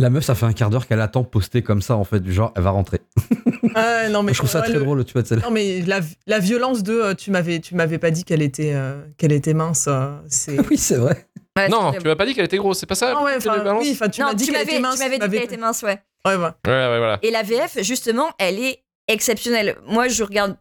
[0.00, 2.32] La meuf, ça fait un quart d'heure qu'elle attend poster comme ça, en fait, du
[2.32, 3.00] genre, elle va rentrer.
[3.72, 5.80] Ouais, non mais je trouve ça ouais, très le- drôle, tu vois, celle Non mais
[5.82, 9.30] la, la violence de euh, tu m'avais tu m'avais pas dit qu'elle était euh, qu'elle
[9.30, 10.58] était mince, euh, c'est.
[10.70, 11.28] Oui, c'est vrai.
[11.56, 13.58] Ouais, Non, tu m'as pas dit qu'elle était grosse, c'est pas ça Ah ouais, enfin,
[13.58, 14.94] balances oui, tu non, m'as dit tu qu'elle m'avais était mince.
[14.96, 16.02] tu m'avais dit qu'elle était mince, ouais.
[16.24, 16.56] Ouais, voilà.
[16.66, 17.18] Ouais, ouais, voilà.
[17.22, 19.76] Et la VF, justement, elle est exceptionnelle.
[19.86, 20.56] Moi, je regarde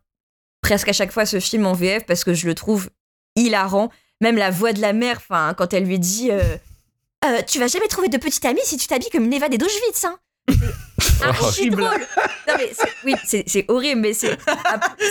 [0.62, 2.90] presque à chaque fois ce film en VF parce que je le trouve
[3.36, 3.90] hilarant.
[4.22, 6.30] Même la voix de la mère, enfin, quand elle lui dit
[7.26, 10.06] euh, Tu vas jamais trouver de petite amie si tu t'habilles comme une Eva d'Auschwitz,
[10.06, 10.18] hein
[11.00, 11.84] C'est archi drôle.
[12.48, 12.72] Non, mais
[13.06, 14.38] oui, c'est horrible, mais c'est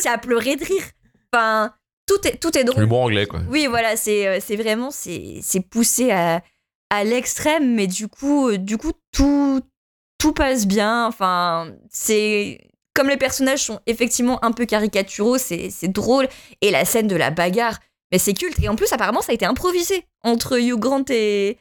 [0.06, 0.84] à, pleurer de rire.
[1.32, 1.72] Enfin,
[2.06, 2.82] tout est, tout est drôle.
[2.82, 3.40] L'humour anglais, quoi.
[3.48, 6.42] Oui, voilà, c'est euh, vraiment c'est poussé à,
[6.90, 9.60] à l'extrême, mais du coup, euh, du coup tout
[10.18, 11.06] tout passe bien.
[11.06, 12.58] Enfin, c'est
[12.94, 16.28] comme les personnages sont effectivement un peu caricaturaux, c'est c'est drôle
[16.60, 17.78] et la scène de la bagarre,
[18.10, 18.58] mais c'est culte.
[18.62, 21.58] Et en plus, apparemment, ça a été improvisé entre Hugh Grant et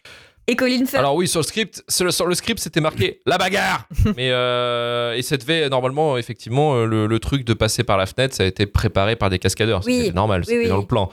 [0.47, 0.95] et Colin Firth.
[0.95, 3.87] Alors oui, sur le script, sur le, sur le script, c'était marqué la bagarre.
[4.17, 8.05] Mais euh, et ça devait normalement, effectivement, euh, le, le truc de passer par la
[8.05, 9.81] fenêtre, ça a été préparé par des cascadeurs.
[9.85, 9.99] Oui.
[10.03, 10.69] C'était normal, Oui, c'était oui.
[10.69, 11.11] dans le plan.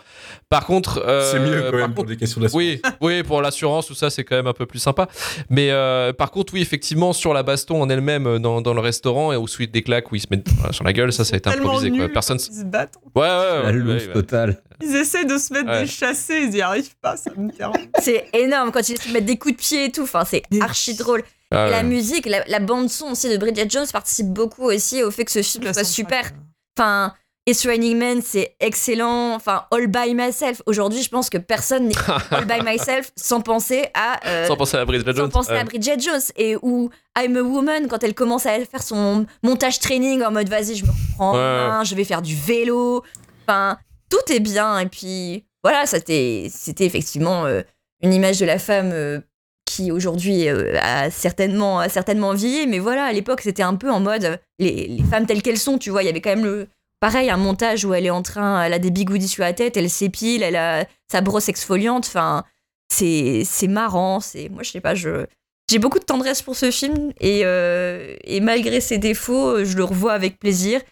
[0.48, 2.56] Par contre, euh, C'est mieux quand même pour des questions d'assurance.
[2.64, 5.08] Oui, oui, pour l'assurance, tout ça, c'est quand même un peu plus sympa.
[5.50, 9.32] Mais euh, par contre, oui, effectivement, sur la baston en elle-même, dans, dans le restaurant,
[9.32, 11.38] et au suite des claques où ils se mettent sur la gueule, ça, ça a
[11.38, 11.90] été improvisé.
[11.90, 12.08] Quoi.
[12.08, 12.38] Personne.
[12.38, 12.94] ils se battent.
[13.16, 13.72] Ouais, ouais, ouais.
[13.72, 14.12] La ouais.
[14.12, 14.62] totale.
[14.82, 15.82] Ils essaient de se mettre Ouais.
[15.82, 17.76] des chassés, ils y arrivent pas, ça me dérange.
[18.00, 20.02] C'est énorme quand ils se mettent des coups de pied et tout.
[20.02, 21.22] Enfin, c'est archi drôle.
[21.50, 25.02] Ah, Et la musique, la, la bande son aussi de Bridget Jones participe beaucoup aussi
[25.02, 26.30] au fait que ce film soit soundtrack, super.
[26.76, 27.14] Enfin,
[27.46, 29.34] It's Raining Men, c'est excellent.
[29.34, 30.62] Enfin, All By Myself.
[30.66, 31.94] Aujourd'hui, je pense que personne n'est
[32.32, 34.18] All By Myself sans penser à.
[34.26, 35.30] euh, Sans penser à Bridget sans Jones.
[35.30, 35.58] penser ouais.
[35.58, 36.22] à Bridget Jones.
[36.36, 40.48] Et où I'm a Woman, quand elle commence à faire son montage training en mode
[40.48, 41.38] vas-y, je me reprends en Ouais.
[41.68, 43.04] main, je vais faire du vélo.
[43.46, 43.76] Enfin,
[44.14, 44.78] tout est bien.
[44.78, 46.50] Et puis, voilà, c'était
[46.80, 47.62] effectivement euh,
[48.02, 48.90] une image de la femme.
[48.92, 49.20] euh,
[49.66, 53.98] qui aujourd'hui euh, a certainement a certainement mais voilà à l'époque c'était un peu en
[53.98, 56.68] mode les, femmes telles qu'elles sont tu vois il y avait quand même le
[57.00, 59.78] pareil un montage où elle est en train elle a des bigoudis sur la tête
[59.78, 62.44] elle s'épile elle a sa brosse exfoliante enfin
[62.90, 65.24] c'est marrant c'est moi je sais pas je
[65.70, 70.12] j'ai beaucoup de tendresse pour ce film et, et malgré ses défauts je le revois
[70.12, 70.82] avec plaisir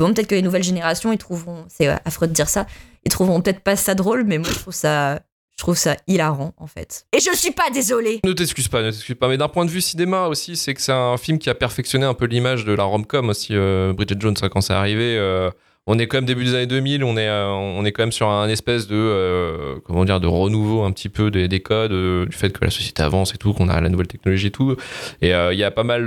[0.00, 2.66] bon peut-être que les nouvelles générations ils trouveront c'est euh, affreux de dire ça
[3.04, 5.20] ils trouveront peut-être pas ça drôle mais moi je trouve ça
[5.56, 8.90] je trouve ça hilarant en fait et je suis pas désolée Ne t'excuse pas, ne
[8.90, 9.28] t'excuse pas.
[9.28, 12.04] Mais d'un point de vue cinéma aussi, c'est que c'est un film qui a perfectionné
[12.06, 13.48] un peu l'image de la rom-com aussi.
[13.52, 15.50] euh, Bridget Jones, hein, quand c'est arrivé, euh,
[15.88, 18.12] on est quand même début des années 2000, on est, euh, on est quand même
[18.12, 21.90] sur un espèce de, euh, comment dire, de renouveau un petit peu des, des codes,
[21.90, 24.50] euh, du fait que la société avance et tout, qu'on a la nouvelle technologie et
[24.52, 24.76] tout.
[25.22, 26.04] Et euh, il y a pas mal,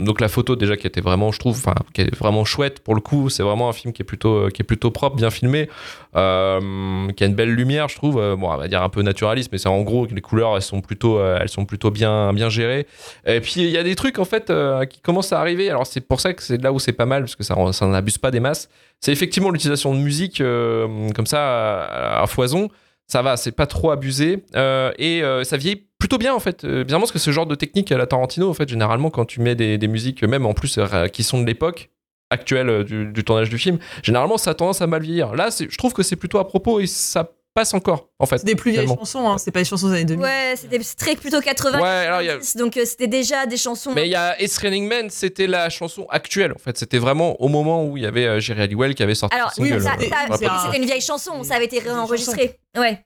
[0.00, 2.94] donc la photo déjà qui était vraiment, je trouve, enfin, qui est vraiment chouette pour
[2.94, 3.28] le coup.
[3.28, 5.68] C'est vraiment un film qui est plutôt, qui est plutôt propre, bien filmé,
[6.16, 8.18] euh, qui a une belle lumière, je trouve.
[8.18, 10.56] Euh, bon, on va dire un peu naturaliste, mais c'est en gros que les couleurs,
[10.56, 12.86] elles sont plutôt, euh, elles sont plutôt bien, bien gérées.
[13.26, 14.52] Et puis il y a des trucs en fait
[14.88, 15.68] qui commencent à arriver.
[15.68, 17.86] Alors c'est pour ça que c'est là où c'est pas mal parce que ça, ça
[17.86, 18.68] n'en abuse pas des masses.
[19.00, 22.70] C'est effectivement l'utilisation de musique comme ça à, foison.
[23.08, 24.44] Ça va, c'est pas trop abusé
[24.98, 26.64] et ça vieillit plutôt bien en fait.
[26.64, 29.40] Bizarrement parce que ce genre de technique à la Tarantino en fait généralement quand tu
[29.40, 30.78] mets des, musiques même en plus
[31.12, 31.90] qui sont de l'époque
[32.30, 35.34] actuelle euh, du, du tournage du film, généralement ça a tendance à mal vieillir.
[35.34, 38.36] Là, je trouve que c'est plutôt à propos et ça passe encore, en fait.
[38.38, 39.00] C'est des plus vieilles finalement.
[39.00, 39.38] chansons, hein.
[39.38, 40.22] c'est pas les chansons des années 2000.
[40.22, 43.56] Ouais, c'était très plutôt 80 Ouais, alors, il y a- donc euh, c'était déjà des
[43.56, 43.92] chansons.
[43.94, 46.76] Mais il y a It's Raining Men, c'était la chanson actuelle, en fait.
[46.76, 49.52] C'était vraiment au moment où il y avait euh, Jerry Halliwell qui avait sorti Alors,
[49.52, 49.80] single.
[49.80, 52.58] ça- euh, ça- c'était une vieille chanson, ça avait été réenregistré.
[52.76, 53.02] Ouais.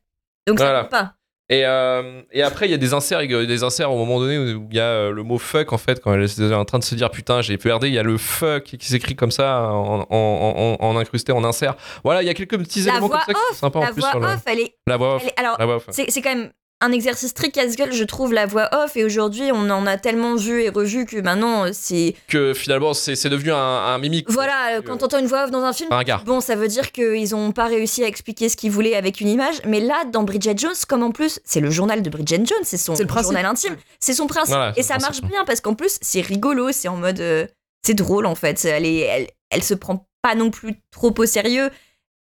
[0.48, 0.80] Donc ça Voilà.
[0.80, 1.14] compte pas.
[1.52, 4.68] Et, euh, et après, il y a des inserts, des inserts au moment donné où
[4.70, 6.84] il y a euh, le mot fuck, en fait, quand elle est en train de
[6.84, 10.06] se dire putain, j'ai PRD, il y a le fuck qui s'écrit comme ça, en,
[10.08, 11.74] en, en- en incrusté, en insert.
[12.04, 13.86] Voilà, il y a quelques petits La éléments voix comme ça qui sont sympas en
[13.92, 14.26] plus voix sur le.
[14.28, 14.74] off, elle est.
[14.86, 15.22] La voix off.
[15.22, 15.86] elle est- alors, La voix off.
[15.90, 18.96] c'est quand même un exercice très casse-gueule, je trouve, la voix off.
[18.96, 22.14] Et aujourd'hui, on en a tellement vu et revu que maintenant, c'est.
[22.28, 24.30] Que finalement, c'est c'est devenu un, un mimique.
[24.30, 26.22] Voilà, quand t'entends une voix off dans un film, Un gars.
[26.24, 29.28] bon, ça veut dire qu'ils ont pas réussi à expliquer ce qu'ils voulaient avec une
[29.28, 29.56] image.
[29.66, 32.76] Mais là, dans Bridget Jones, comme en plus, c'est le journal de Bridget Jones, c'est
[32.78, 34.54] son le journal intime, c'est son principe.
[34.54, 35.22] Voilà, et ça principe.
[35.22, 37.20] marche bien parce qu'en plus, c'est rigolo, c'est en mode.
[37.20, 37.46] euh,
[37.86, 38.64] c'est drôle en fait.
[38.64, 41.70] Elle, est, elle, elle se prend pas non plus trop au sérieux.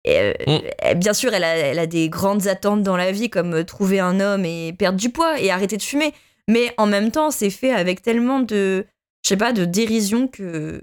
[0.09, 0.59] Et, euh, Mm.
[0.79, 3.65] elle- bien sûr, elle a, elle a des grandes attentes dans la vie, comme euh,
[3.65, 6.13] trouver un homme et perdre du poids et arrêter de fumer.
[6.49, 8.87] Mais en même temps, c'est fait avec tellement de,
[9.25, 10.81] je sais pas, de dérision que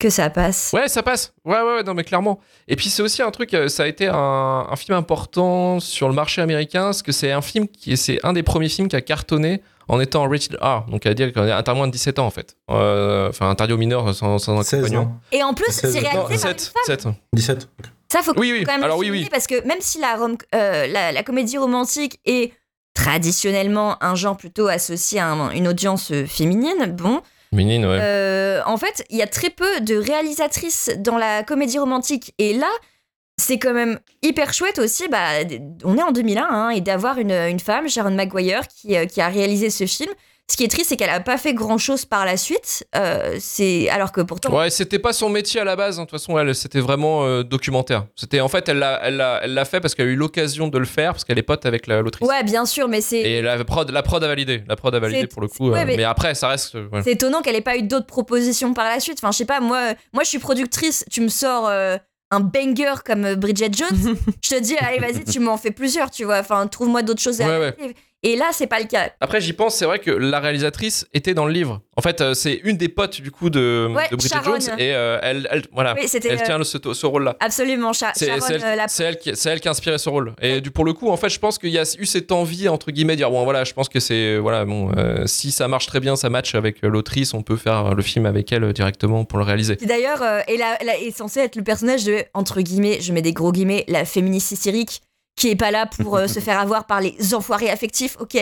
[0.00, 0.70] que ça passe.
[0.72, 1.32] Ouais, ça passe.
[1.44, 2.40] Ouais, ouais, ouais, non, mais clairement.
[2.66, 6.08] Et puis, c'est aussi un truc, euh, ça a été un, un film important sur
[6.08, 8.96] le marché américain, parce que c'est un film qui c'est un des premiers films qui
[8.96, 10.86] a cartonné en étant rated R.
[10.90, 12.56] Donc, à dire qu'on est interdit moins de 17 ans, en fait.
[12.70, 15.02] Euh, Enfin, interdit aux mineurs sans, sans un 16 compagnon.
[15.02, 15.20] ans.
[15.30, 16.96] Et en plus, 16, c'est réalisé Non, par une 7, femme.
[16.96, 17.06] 7.
[17.34, 17.68] 17.
[18.12, 18.64] Ça, faut Oui, oui.
[18.64, 19.28] quand même Alors, le oui.
[19.30, 22.52] parce que même si la, rom- euh, la, la comédie romantique est
[22.94, 27.20] traditionnellement un genre plutôt associé à un- une audience euh, féminine, bon,
[27.52, 27.98] Minine, ouais.
[28.00, 32.32] Euh, en fait, il y a très peu de réalisatrices dans la comédie romantique.
[32.38, 32.70] Et là,
[33.38, 35.06] c'est quand même hyper chouette aussi.
[35.08, 35.18] Bah,
[35.84, 39.28] on est en 2001 hein, et d'avoir une, une femme, Sharon Maguire, qui, qui a
[39.28, 40.10] réalisé ce film.
[40.50, 42.84] Ce qui est triste, c'est qu'elle a pas fait grand chose par la suite.
[42.94, 44.54] Euh, c'est alors que pourtant.
[44.54, 45.98] Ouais, c'était pas son métier à la base.
[45.98, 46.02] hein.
[46.02, 48.04] De toute façon, elle, c'était vraiment euh, documentaire.
[48.16, 50.68] C'était en fait, elle l'a, elle l'a, elle l'a fait parce qu'elle a eu l'occasion
[50.68, 52.28] de le faire parce qu'elle est pote avec la, l'autrice.
[52.28, 53.20] Ouais, bien sûr, mais c'est.
[53.20, 54.62] Et la prod, la prod a validé.
[54.68, 55.70] La prod a validé C'est- pour le coup.
[55.70, 56.04] ouais, euh, mais- mais...
[56.04, 56.74] après, ça reste.
[56.74, 57.02] ouais.
[57.02, 59.18] C'est étonnant qu'elle ait pas eu d'autres propositions par la suite.
[59.22, 61.96] Enfin, je sais pas, moi, moi je suis productrice, tu me sors euh,
[62.30, 66.10] un banger comme euh, Bridget Jones, je te dis, allez, vas-y, tu m'en fais plusieurs,
[66.10, 66.40] tu vois.
[66.40, 67.66] Enfin, trouve-moi d'autres choses à Ouais, ouais.
[67.68, 67.94] adapter.
[68.24, 69.10] Et là, c'est pas le cas.
[69.20, 71.80] Après, j'y pense, c'est vrai que la réalisatrice était dans le livre.
[71.96, 74.60] En fait, euh, c'est une des potes du coup de, Ouais, de Bridget Sharon.
[74.60, 77.36] Jones et euh, elle, elle, voilà, Oui, elle tient euh, le- ce, ce rôle-là.
[77.40, 78.38] Absolument, Sha- C'est elle,
[78.76, 80.34] la- elle qui, c'est elle qui a inspiré ce rôle.
[80.40, 82.68] Et du, pour le coup, en fait, je pense qu'il y a eu cette envie,
[82.68, 84.38] entre guillemets, de dire bon, voilà, je pense que c'est.
[84.38, 84.92] Voilà, bon,
[85.26, 88.52] si ça marche très bien, ça match avec l'autrice, on peut faire le film avec
[88.52, 89.74] elle directement pour le réaliser.
[89.76, 93.84] d'ailleurs la- est censée être le personnage de, entre guillemets, je mets des gros guillemets,
[93.88, 95.00] la féministe hystérique,
[95.36, 98.36] qui est pas là pour euh, se faire avoir par les enfoirés affectifs, ok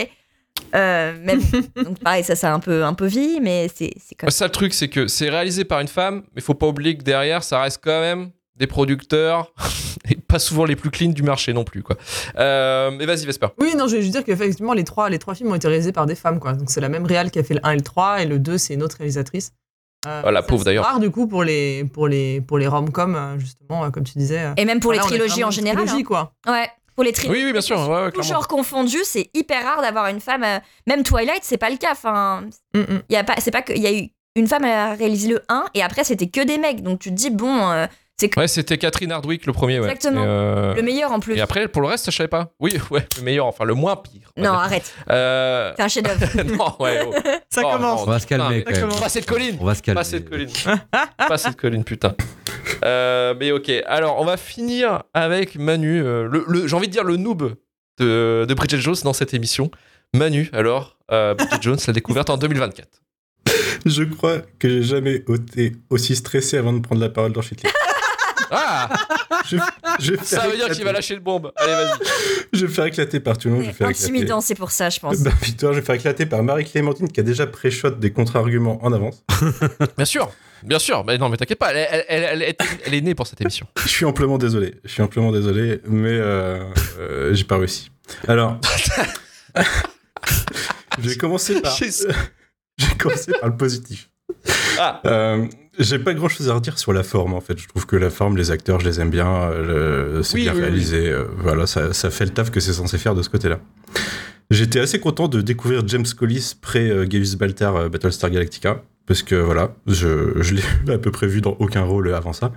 [0.75, 1.13] Euh,
[1.83, 4.31] donc pareil, ça, ça a un peu, un peu vie, mais c'est c'est quand même.
[4.31, 7.03] Ça, le truc, c'est que c'est réalisé par une femme, mais faut pas oublier que
[7.03, 9.51] derrière, ça reste quand même des producteurs
[10.09, 11.95] et pas souvent les plus clean du marché non plus, quoi.
[12.37, 13.47] Euh, mais vas-y, Vesper.
[13.59, 15.93] Oui, non, je vais juste dire qu'effectivement, les trois, les trois films ont été réalisés
[15.93, 16.53] par des femmes, quoi.
[16.53, 18.37] Donc c'est la même réal qui a fait le 1 et le 3, et le
[18.39, 19.53] 2, c'est une autre réalisatrice.
[20.07, 20.85] Euh, Ah, la c'est pauvre, d'ailleurs.
[20.85, 24.41] rare, du coup, pour les, pour les, pour les rom-coms, euh, justement, comme tu disais.
[24.57, 25.85] Et même pour Voilà, les trilogies en général.
[25.85, 26.05] trilogie, hein.
[26.05, 26.33] quoi.
[26.47, 27.39] Ouais, pour les trilogies.
[27.39, 27.79] Oui, oui, bien sûr.
[27.89, 30.43] Ouais, ouais, Tout genre confondu, c'est hyper rare d'avoir une femme.
[30.43, 31.91] euh, Même Twilight, c'est pas le cas.
[31.91, 33.01] Enfin, Mm, mm.
[33.09, 35.27] il y a pas, c'est pas que il y a eu une femme à réaliser
[35.29, 36.81] le 1 et après c'était que des mecs.
[36.83, 37.85] Donc tu te dis bon, euh,
[38.17, 39.89] c'est que Ouais, c'était Catherine Hardwick le premier, ouais.
[39.91, 40.23] Exactement.
[40.25, 41.35] Euh, le meilleur en plus.
[41.35, 42.51] Et après, pour le reste, je savais pas.
[42.59, 44.31] Oui, ouais, le meilleur, enfin le moins pire.
[44.37, 44.53] non, dire.
[44.53, 44.93] arrête.
[45.09, 45.73] Euh...
[45.75, 46.43] C'est un chef-d'œuvre.
[46.57, 47.01] non, ouais.
[47.05, 47.13] oh.
[47.49, 47.81] Ça Oh, commence.
[47.99, 48.95] non, On va se calmer, putain, quand même.
[48.95, 49.57] mais Pas cette colline.
[49.59, 49.99] On va se calmer.
[49.99, 50.49] Pas cette colline.
[51.17, 52.13] pas cette colline, putain.
[52.83, 53.71] Euh, mais ok.
[53.87, 56.01] Alors, on va finir avec Manu.
[56.03, 57.55] euh, le, le- J'ai envie de dire le noob
[57.99, 59.71] de, de Bridget Jones dans cette émission.
[60.15, 62.87] Manu, alors, euh, Bridget Jones, la découverte en 2024.
[63.85, 67.75] Je crois que j'ai jamais été aussi stressé avant de prendre la parole dans Shitlist.
[68.53, 68.89] Ah
[70.01, 71.53] Je, Ça veut dire qu'il va lâcher le bombe.
[71.55, 71.99] Allez, vas-y.
[72.51, 73.63] Je vais faire éclater par tout le monde.
[73.63, 74.03] Je vais faire éclater.
[74.11, 75.19] Intimidant, c'est pour ça, je pense.
[75.21, 78.91] Bah, victoire, je vais faire éclater par Marie-Clémentine qui a déjà pré-shot des contre-arguments en
[78.91, 79.23] avance.
[79.95, 80.29] Bien sûr,
[80.63, 81.03] bien sûr.
[81.05, 83.41] Mais non, mais t'inquiète pas, elle, elle- elle- elle est, elle est née pour cette
[83.41, 83.67] émission.
[83.83, 84.75] Je suis amplement désolé.
[84.83, 86.63] Je suis amplement désolé, mais euh,
[86.99, 87.91] euh, j'ai pas réussi.
[88.27, 88.59] Alors,
[91.01, 91.75] je vais commencer par.
[91.75, 94.09] J'ai- vais commencer par le positif.
[94.79, 95.01] Ah.
[95.05, 95.45] Euh,
[95.77, 97.57] j'ai pas grand chose à redire sur la forme en fait.
[97.59, 99.49] Je trouve que la forme, les acteurs, je les aime bien.
[99.51, 101.13] le- c'est Oui, bien oui, réalisé.
[101.37, 103.59] voilà, ça, ça fait le taf que c'est censé faire de ce côté-là.
[104.49, 108.83] J'étais assez content de découvrir James Collis près euh, Gaius Baltar euh, Battlestar Galactica.
[109.11, 112.53] Parce que voilà, je, l'ai à peu près vu dans aucun rôle avant ça.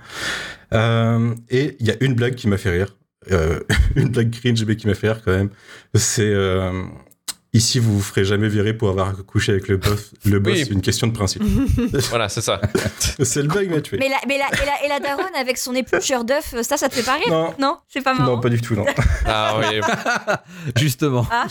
[0.73, 2.97] Euh, et il y a une blague qui m'a fait rire.
[3.33, 3.59] Euh,
[3.97, 5.51] une blague cringe, mais qui m'a fait rire quand même.
[5.95, 6.23] C'est.
[6.33, 6.85] euh,
[7.55, 10.11] Ici, vous vous ferez jamais virer pour avoir couché avec le boss.
[10.25, 10.65] Le boss, Oui.
[10.67, 11.43] c'est une question de principe.
[12.11, 12.61] Voilà, c'est ça.
[13.23, 13.97] c'est le bug m'a tué.
[13.99, 16.89] Mais la, mais la, et, la, et la daronne avec son éplucheur d'œuf, ça, ça
[16.89, 17.55] te fait pas rire?
[17.61, 17.79] Non.
[17.89, 18.33] c'est pas marrant?
[18.33, 18.85] Non, pas du tout, non.
[19.27, 19.81] Ah oui.
[20.77, 21.27] Justement.
[21.31, 21.47] Ah,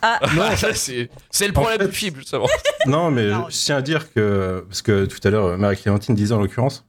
[0.00, 0.18] ah.
[0.34, 2.46] Non, ça, c'est c'est le problème du film, justement.
[2.86, 6.40] Non, mais je tiens à dire que, parce que tout à l'heure, Marie-Clémentine disait en
[6.40, 6.84] l'occurrence,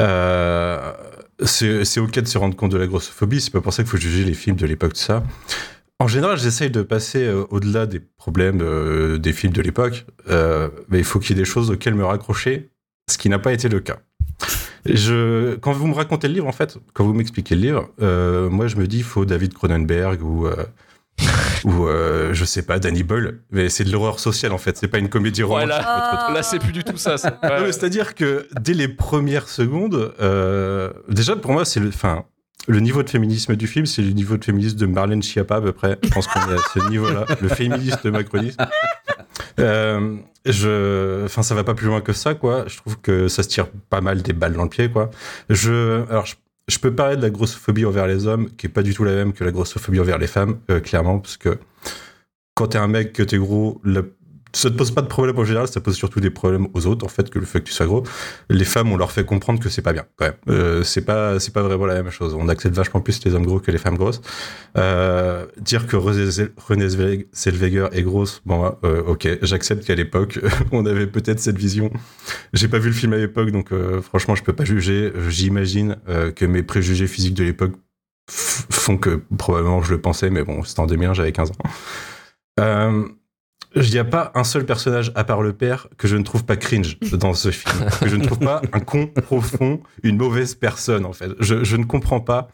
[0.00, 0.92] euh,
[1.44, 3.90] c'est c'est ok de se rendre compte de la grossophobie, c'est pas pour ça qu'il
[3.90, 5.22] faut juger les films de l'époque, tout ça.
[5.98, 10.68] En général, j'essaye de passer euh, au-delà des problèmes euh, des films de l'époque, euh,
[10.88, 12.70] mais il faut qu'il y ait des choses auxquelles me raccrocher,
[13.10, 13.96] ce qui n'a pas été le cas.
[14.84, 18.50] Je, quand vous me racontez le livre, en fait, quand vous m'expliquez le livre, euh,
[18.50, 20.46] moi je me dis, il faut David Cronenberg ou,
[21.64, 21.88] ou
[22.32, 25.08] je sais pas, Danny Boyle, mais c'est de l'horreur sociale en fait, c'est pas une
[25.08, 25.70] comédie romantique.
[25.70, 27.16] Là, c'est plus du tout ça.
[27.16, 30.14] C'est-à-dire que dès les premières secondes,
[31.08, 32.26] déjà pour moi, c'est le, enfin,
[32.68, 35.60] le niveau de féminisme du film, c'est le niveau de féminisme de Marlène Schiappa à
[35.60, 35.98] peu près.
[36.02, 38.60] Je pense qu'on est à ce niveau-là, le féministe macroniste.
[39.60, 42.64] Euh, je, enfin, ça va pas plus loin que ça, quoi.
[42.66, 45.10] Je trouve que ça se tire pas mal des balles dans le pied, quoi.
[45.50, 46.34] Je, alors, je,
[46.68, 49.12] je peux parler de la grossophobie envers les hommes, qui est pas du tout la
[49.14, 51.58] même que la grossophobie envers les femmes, euh, clairement, parce que
[52.54, 54.02] quand t'es un mec, que t'es gros, la-
[54.56, 57.04] ça te pose pas de problème en général, ça pose surtout des problèmes aux autres,
[57.04, 58.02] en fait, que le fait que tu sois gros.
[58.48, 60.34] Les femmes, on leur fait comprendre que c'est pas bien, quand même.
[60.48, 62.34] Euh, c'est pas, c'est pas vraiment la même chose.
[62.34, 64.20] On accepte vachement plus les hommes gros que les femmes grosses.
[64.78, 69.94] Euh, dire que Renée Zell- Renée Zell- Zellweger est grosse, bon, euh, ok, j'accepte qu'à
[69.94, 70.40] l'époque,
[70.72, 71.90] on avait peut-être cette vision.
[72.52, 73.70] J'ai pas vu le film à l'époque, donc
[74.02, 75.12] franchement, je peux pas juger.
[75.28, 75.96] J'imagine
[76.34, 77.72] que mes préjugés physiques de l'époque
[78.30, 81.54] font que probablement je le pensais, mais bon, c'était en 2001, j'avais 15 ans.
[82.60, 83.04] Euh,
[83.76, 86.44] il n'y a pas un seul personnage à part le père que je ne trouve
[86.44, 90.54] pas cringe dans ce film, que je ne trouve pas un con profond, une mauvaise
[90.54, 91.30] personne en fait.
[91.40, 92.48] Je, je ne comprends pas.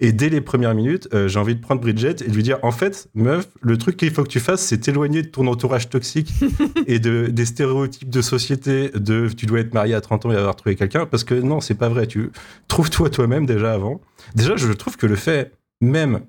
[0.00, 2.58] Et dès les premières minutes, euh, j'ai envie de prendre Bridget et de lui dire
[2.62, 5.88] en fait, meuf, le truc qu'il faut que tu fasses, c'est t'éloigner de ton entourage
[5.88, 6.32] toxique
[6.86, 10.36] et de, des stéréotypes de société de tu dois être marié à 30 ans et
[10.36, 12.06] avoir trouvé quelqu'un, parce que non, c'est pas vrai.
[12.06, 12.30] Tu
[12.68, 14.00] trouves-toi toi-même déjà avant.
[14.34, 16.20] Déjà, je trouve que le fait même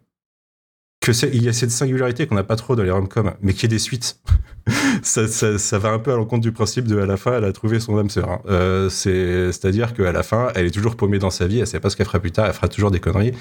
[1.11, 3.63] que il y a cette singularité qu'on n'a pas trop dans les rom-coms, mais qu'il
[3.63, 4.19] y ait des suites.
[5.01, 7.53] ça, ça, va un peu à l'encontre du principe de à la fin, elle a
[7.53, 8.29] trouvé son âme sœur.
[8.29, 8.41] hein.
[8.49, 11.79] Euh, c'est, c'est-à-dire qu'à la fin, elle est toujours paumée dans sa vie, elle sait
[11.79, 13.33] pas ce qu'elle fera plus tard, elle fera toujours des conneries.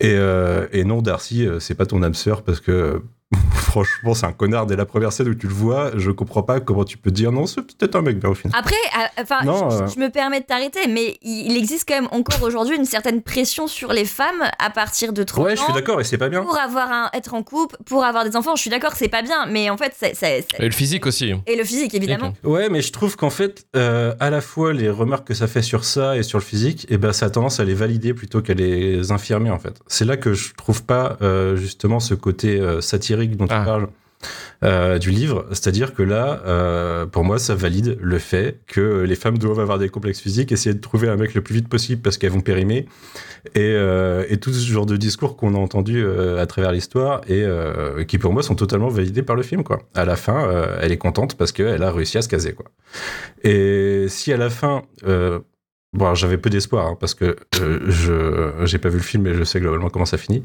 [0.00, 3.02] Et, euh, et non, Darcy, euh, c'est pas ton âme sœur parce que
[3.54, 5.92] franchement, c'est un connard dès la première scène où tu le vois.
[5.96, 8.34] Je comprends pas comment tu peux te dire non, c'est peut-être un mec bien au
[8.34, 8.58] final.
[8.58, 8.76] Après,
[9.18, 9.86] enfin, je, euh.
[9.86, 13.66] je me permets de t'arrêter, mais il, existe quand même encore aujourd'hui une certaine pression
[13.66, 16.28] sur les femmes à partir de 30 Ouais, je suis ans d'accord et c'est pas
[16.28, 16.42] bien.
[16.42, 18.56] pour avoir un, être en couple, pour avoir des enfants.
[18.56, 21.32] Je suis d'accord, que c'est pas bien, mais en fait, c'est, Et le physique aussi.
[21.46, 22.34] et le physique évidemment.
[22.44, 25.62] Ouais, mais je trouve qu'en fait, euh, à la fois les remarques que ça fait
[25.62, 28.42] sur ça et sur le physique, et ben ça a tendance à les valider plutôt
[28.42, 29.80] qu'à les infirmer en fait.
[29.86, 32.80] C'est là que je trouve pas euh, justement ce côté euh,
[33.30, 33.88] dont tu parles.
[34.62, 39.16] euh, du livre, c'est-à-dire que là, euh, pour moi, ça valide le fait que les
[39.16, 42.00] femmes doivent avoir des complexes physiques, essayer de trouver un mec le plus vite possible
[42.00, 42.86] parce qu'elles vont périmer,
[43.56, 46.06] et, euh, et tout ce genre de discours qu'on a entendu
[46.38, 47.44] à travers l'histoire et
[48.06, 49.80] qui pour moi sont totalement validés par le film quoi.
[49.94, 50.48] À la fin,
[50.80, 52.66] elle est contente parce qu'elle a réussi à se caser quoi.
[53.42, 54.82] Et si à la fin,
[55.92, 59.34] bon, j'avais peu d'espoir hein, parce que euh, je j'ai pas vu le film et
[59.34, 60.42] je sais globalement comment ça finit.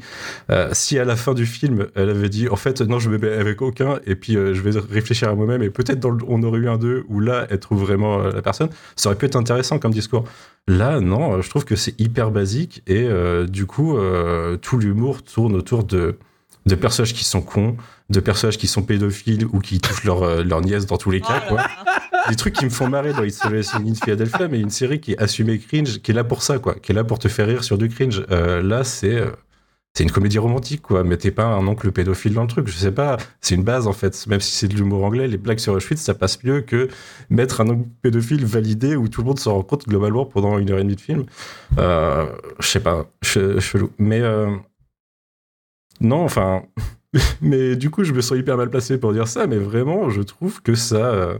[0.50, 3.18] Euh, si à la fin du film, elle avait dit en fait non, je me
[3.18, 6.60] mets avec aucun et puis euh, je vais réfléchir à moi-même et peut-être on aurait
[6.60, 9.78] eu un 2 où là elle trouve vraiment la personne, ça aurait pu être intéressant
[9.78, 10.24] comme discours.
[10.66, 13.08] Là, non, je trouve que c'est hyper basique et
[13.48, 13.96] du coup,
[14.60, 16.18] tout l'humour tourne autour de,
[16.66, 17.76] de personnages qui sont cons,
[18.10, 21.20] de personnages qui sont pédophiles ou qui touchent leur, euh, leur nièce dans tous les
[21.20, 21.40] cas.
[21.48, 21.62] quoi.
[22.28, 25.12] Des trucs qui me font marrer dans It's Always in Philadelphia, mais une série qui
[25.12, 27.46] est assumée cringe, qui est là pour ça, quoi, qui est là pour te faire
[27.46, 28.24] rire sur du cringe.
[28.30, 29.30] Euh, là, c'est euh,
[29.94, 31.02] c'est une comédie romantique, quoi.
[31.02, 32.68] Mais t'es pas un oncle pédophile dans le truc.
[32.68, 33.16] Je sais pas.
[33.40, 34.26] C'est une base, en fait.
[34.28, 36.88] Même si c'est de l'humour anglais, les blagues sur Auschwitz, ça passe mieux que
[37.30, 40.70] mettre un oncle pédophile validé où tout le monde s'en rend compte globalement pendant une
[40.70, 41.24] heure et demie de film.
[41.78, 42.26] Euh,
[42.60, 43.06] je sais pas.
[43.24, 43.90] che- Chelou.
[43.98, 44.54] Mais euh,
[46.00, 46.62] non, enfin.
[47.40, 49.46] mais du coup, je me sens hyper mal placé pour dire ça.
[49.46, 50.96] Mais vraiment, je trouve que ça.
[50.96, 51.38] euh,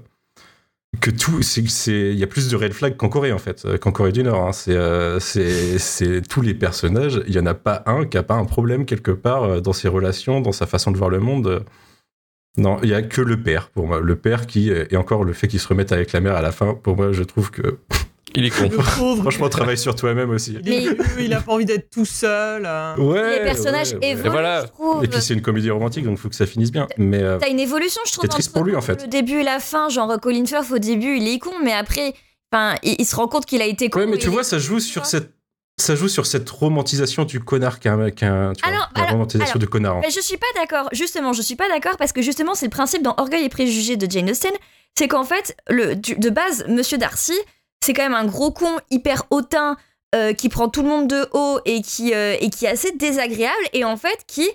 [1.00, 1.40] que tout,
[1.88, 4.22] il y a plus de red flags qu'en Corée en fait, euh, qu'en Corée du
[4.22, 4.48] Nord.
[4.48, 4.52] hein.
[4.52, 7.22] C'est, euh, c'est, tous les personnages.
[7.26, 9.88] Il y en a pas un qui a pas un problème quelque part dans ses
[9.88, 11.64] relations, dans sa façon de voir le monde.
[12.56, 14.00] Non, il y a que le père pour moi.
[14.00, 16.52] Le père qui et encore le fait qu'il se remette avec la mère à la
[16.52, 16.74] fin.
[16.74, 17.78] Pour moi, je trouve que
[18.34, 18.70] il est con.
[18.70, 20.58] Franchement, travaille sur toi-même aussi.
[20.62, 22.64] Vieux, il a pas envie d'être tout seul.
[22.66, 22.96] euh.
[22.96, 23.38] Ouais.
[23.38, 24.08] Les personnages ouais, ouais.
[24.10, 25.04] évoluent, je trouve.
[25.04, 26.86] Et puis c'est une comédie romantique, donc il faut que ça finisse bien.
[26.98, 28.22] Mais euh, T'as une évolution, je trouve.
[28.24, 29.02] c'est triste pour lui en fait.
[29.02, 32.14] Le début et la fin, genre Colin Firth au début, il est con, mais après,
[32.52, 34.00] enfin, il, il se rend compte qu'il a été con.
[34.00, 35.32] Ouais, mais et tu vois, ça joue sur cette
[35.80, 39.52] ça joue sur cette romantisation du connard qu'un, qu'un tu vois, Alors, la alors, romantisation
[39.52, 39.96] alors, du connard.
[39.98, 40.88] en Mais je suis pas d'accord.
[40.92, 43.96] Justement, je suis pas d'accord parce que justement, c'est le principe dans Orgueil et Préjugés
[43.96, 44.50] de Jane Austen.
[44.98, 47.38] C'est qu'en fait, le, du- de base, Monsieur Darcy,
[47.84, 49.76] c'est quand même un gros con hyper hautain
[50.14, 52.92] euh, qui prend tout le monde de haut et qui, euh, et qui est assez
[52.92, 54.48] désagréable et en fait qui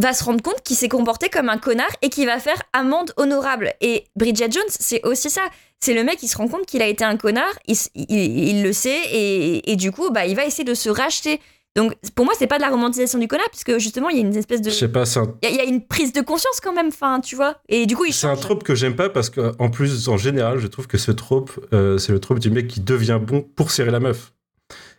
[0.00, 3.12] va se rendre compte qu'il s'est comporté comme un connard et qui va faire amende
[3.16, 3.74] honorable.
[3.80, 5.42] Et Bridget Jones, c'est aussi ça.
[5.80, 9.00] C'est le mec qui se rend compte qu'il a été un connard, il le sait
[9.10, 11.40] et, et du coup, bah, il va essayer de se racheter.
[11.76, 14.22] Donc pour moi, c'est pas de la romantisation du connard puisque justement, il y a
[14.26, 14.70] une espèce de...
[14.70, 16.58] Je sais pas, c'est un, Il y, a- il y a une prise de conscience
[16.60, 17.56] quand même, enfin, tu vois.
[17.68, 20.58] Et du coup, il c'est un trope que j'aime pas parce qu'en plus, en général,
[20.58, 23.70] je trouve que ce trope, euh, c'est le trope du mec qui devient bon pour
[23.70, 24.32] serrer la meuf.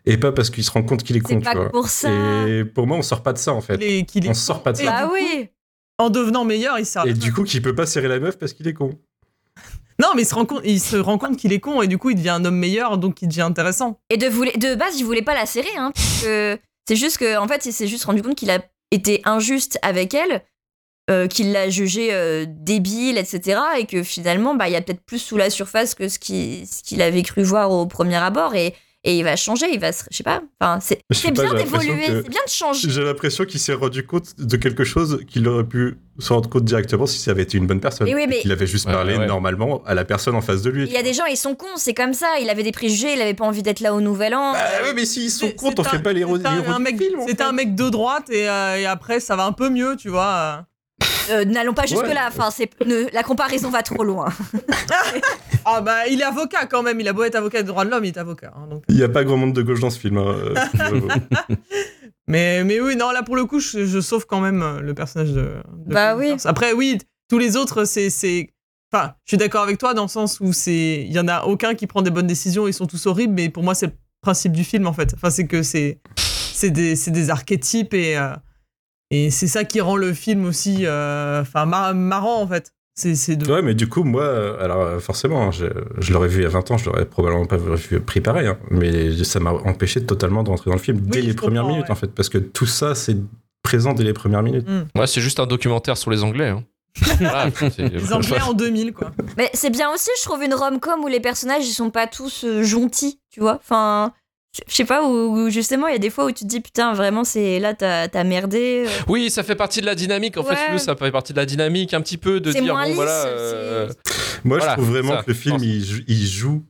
[0.06, 1.70] Et pas parce qu'il se rend compte qu'il est con, tu vois.
[1.70, 2.10] pour ça.
[2.48, 3.82] Et pour moi, on sort pas de ça, en fait.
[3.82, 4.86] Est- qu'il est On sort pas de ça.
[4.86, 5.50] Bah oui.
[5.98, 7.06] En devenant meilleur, il sert.
[7.06, 8.92] Et du coup, qu'il peut pas serrer la meuf parce qu'il est con.
[10.00, 12.46] Non, mais il se rend compte, qu'il est con et du coup, il devient un
[12.46, 14.00] homme meilleur, donc il devient intéressant.
[14.10, 15.92] Et de base, il voulait pas la serrer, hein.
[15.94, 18.60] parce que c'est juste que, en fait, il s'est juste rendu compte qu'il a
[18.92, 20.44] été injuste avec elle,
[21.10, 23.60] euh, qu'il l'a jugée euh, débile, etc.
[23.78, 26.66] Et que finalement, bah, il y a peut-être plus sous la surface que ce qu'il
[26.68, 28.56] ce qu'il avait cru voir au premier abord.
[28.56, 28.76] Et,
[29.10, 30.04] et il va changer, il va se.
[30.12, 30.42] Je sais pas.
[30.60, 31.02] Enfin, c'est
[31.32, 32.90] bien d'évoluer, c'est bien de changer.
[32.90, 36.66] J'ai l'impression qu'il s'est rendu compte de quelque chose qu'il aurait pu se rendre compte
[36.66, 38.06] directement si ça avait été une bonne personne.
[38.08, 39.26] Mais oui, mais- Qu'il avait juste Ouais, parlé ouais.
[39.26, 40.84] normalement à la personne en face de lui.
[40.86, 42.28] Il y a des gens, ils sont cons, c'est comme ça.
[42.42, 44.52] Il avait des préjugés, il avait pas envie d'être là au nouvel an.
[44.54, 46.84] Bah ouais, mais s'ils sont C'est- comptes, on c'est fait un- pas les un- un
[47.28, 50.10] C'était un mec de droite et, euh, et après, ça va un peu mieux, tu
[50.10, 50.66] vois.
[51.32, 52.14] Euh, N'allons pas jusque Ouais.
[52.14, 52.26] là.
[52.28, 54.28] Enfin, c'est ne- la comparaison va trop loin.
[55.66, 57.00] Ah bah, il est avocat quand même.
[57.00, 58.54] Il a beau être avocat des droits de l'homme, il est avocat.
[58.56, 58.84] hein, donc.
[58.88, 60.18] Il y a pas grand monde de gauche dans ce film.
[60.18, 60.56] hein, euh,
[62.28, 64.94] Mais, mais oui, non, là pour le coup, je, je sauve quand même euh, le
[64.94, 65.42] personnage de.
[65.86, 66.28] de Bah Colin oui.
[66.30, 66.46] Firth.
[66.46, 66.98] Après, oui,
[67.30, 68.10] tous les autres, c'est.
[68.10, 68.50] c'est-
[68.92, 71.06] Enfin, je suis d'accord avec toi dans le sens où c'est.
[71.08, 73.50] Il y en a aucun qui prend des bonnes décisions, ils sont tous horribles, mais
[73.50, 75.14] pour moi, c'est le principe du film en fait.
[75.16, 76.00] Enfin, c'est que c'est.
[76.18, 78.18] C'est des, c'est des archétypes et.
[78.18, 78.32] euh,
[79.12, 80.86] et c'est ça qui rend le film aussi.
[80.86, 82.72] euh, Enfin, mar- marrant en fait.
[82.96, 83.50] C'est de.
[83.50, 85.68] Ouais, mais du coup, moi, alors euh, forcément, hein, je,
[86.00, 88.48] je l'aurais vu il y a 20 ans, je l'aurais probablement pas vu- pris pareil,
[88.48, 91.66] hein, mais ça m'a empêché totalement de rentrer dans le film dès Oui, les premières
[91.66, 91.92] minutes, ouais.
[91.92, 93.16] en fait, parce que tout ça, c'est
[93.64, 94.68] présent dès les premières minutes.
[94.96, 96.50] Ouais, c'est juste un documentaire sur les Anglais.
[96.50, 96.64] hein.
[97.20, 99.12] Voilà, c'est- Les Anglais en 2000, quoi.
[99.38, 102.44] Mais c'est bien aussi, je trouve, une rom-com où les personnages ils sont pas tous
[102.44, 103.56] euh, gentils, tu vois.
[103.64, 104.12] Enfin,
[104.56, 105.12] je- sais pas, où,
[105.46, 107.74] où justement il y a des fois où tu te dis putain, vraiment, c'est là,
[107.74, 108.86] t'as merdé.
[108.88, 108.90] euh.
[109.08, 110.38] Oui, ça fait partie de la dynamique.
[110.38, 110.56] En Ouais.
[110.56, 112.88] fait, veux, ça fait partie de la dynamique un petit peu de dire moins bon
[112.88, 113.26] lisse, voilà.
[113.28, 113.90] euh,
[114.44, 116.64] Moi, Voilà, je trouve vraiment ça, que le film, il, jou- il joue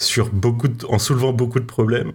[0.00, 2.12] sur beaucoup de- en soulevant beaucoup de problèmes,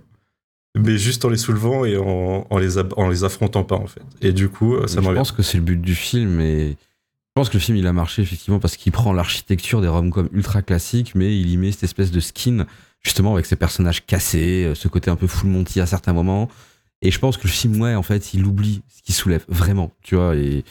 [0.78, 3.88] mais juste en les soulevant et en, en les, ab- en les affrontant pas, en
[3.88, 4.02] fait.
[4.22, 7.34] Et du coup, euh, ça je pense que c'est le but du film et je
[7.36, 10.62] pense que le film il a marché effectivement parce qu'il prend l'architecture des rom-coms ultra
[10.62, 12.66] classiques mais il y met cette espèce de skin
[13.02, 16.50] justement avec ces personnages cassés, euh, ce côté un peu full monty à certains moments
[17.02, 19.92] et je pense que le film ouais en fait il oublie ce qu'il soulève vraiment
[20.04, 20.64] tu vois et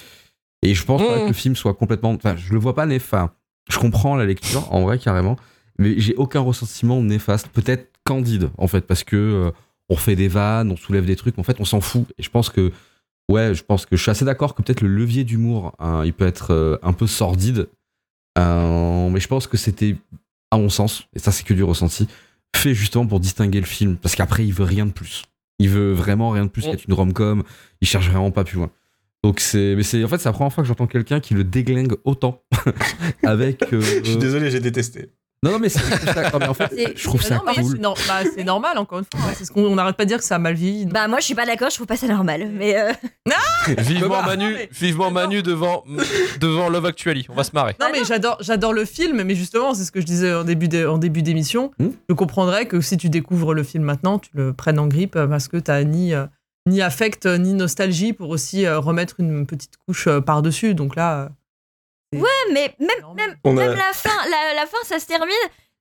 [0.62, 1.22] et je pense pas Mm.
[1.22, 3.32] que le film soit complètement enfin je le vois pas néfaste
[3.70, 5.36] je comprends la lecture en vrai carrément
[5.78, 9.50] mais j'ai aucun ressentiment néfaste peut-être candide en fait parce que euh,
[9.88, 12.22] on fait des vannes on soulève des trucs mais en fait on s'en fout et
[12.22, 12.70] je pense que
[13.28, 16.12] Ouais, je pense que je suis assez d'accord que peut-être le levier d'humour, hein, il
[16.12, 17.68] peut être euh, un peu sordide.
[18.38, 19.96] Euh, mais je pense que c'était,
[20.50, 22.08] à mon sens, et ça c'est que du ressenti,
[22.56, 23.96] fait justement pour distinguer le film.
[23.96, 25.24] Parce qu'après, il veut rien de plus.
[25.58, 27.42] Il veut vraiment rien de plus qu'être une rom-com.
[27.80, 28.70] Il cherche vraiment pas plus loin.
[29.22, 31.44] Donc c'est, mais c'est en fait c'est la première fois que j'entends quelqu'un qui le
[31.44, 32.42] déglingue autant
[33.24, 33.62] avec.
[33.72, 35.10] euh, Je suis désolé, j'ai détesté.
[35.42, 37.34] Non non mais, c'est- je trouve ça- non, mais en fait C'est- je trouve ça
[37.36, 37.78] non, mais cool.
[37.82, 39.26] c'est bah, c'est normal, encore une fois.
[39.26, 39.32] hein.
[39.34, 40.84] C'est ce qu'on on n'arrête pas de dire que ça a mal vieilli.
[40.84, 42.50] Bah, moi je suis pas d'accord, je trouve pas ça normal.
[42.52, 42.92] Mais euh,
[43.78, 45.84] Vivement Manu, non, mais- vivement Manu devant,
[46.40, 47.26] devant Love Actually.
[47.30, 47.74] On va se marrer.
[47.80, 50.68] Non, mais j'adore, j'adore le film, mais justement, c'est ce que je disais en début,
[50.68, 51.70] de- en début d'émission.
[51.78, 51.88] Hmm.
[52.10, 55.26] Je comprendrais que si tu découvres le film maintenant, tu le prennes en grippe euh,
[55.26, 56.26] parce que t'as ni, euh,
[56.68, 60.74] ni affect, ni nostalgie pour aussi euh, remettre une petite couche par-dessus.
[60.74, 61.30] Donc là.
[62.12, 65.34] C'est- mais même, même, On a- même la fin, la, la fin, ça se termine.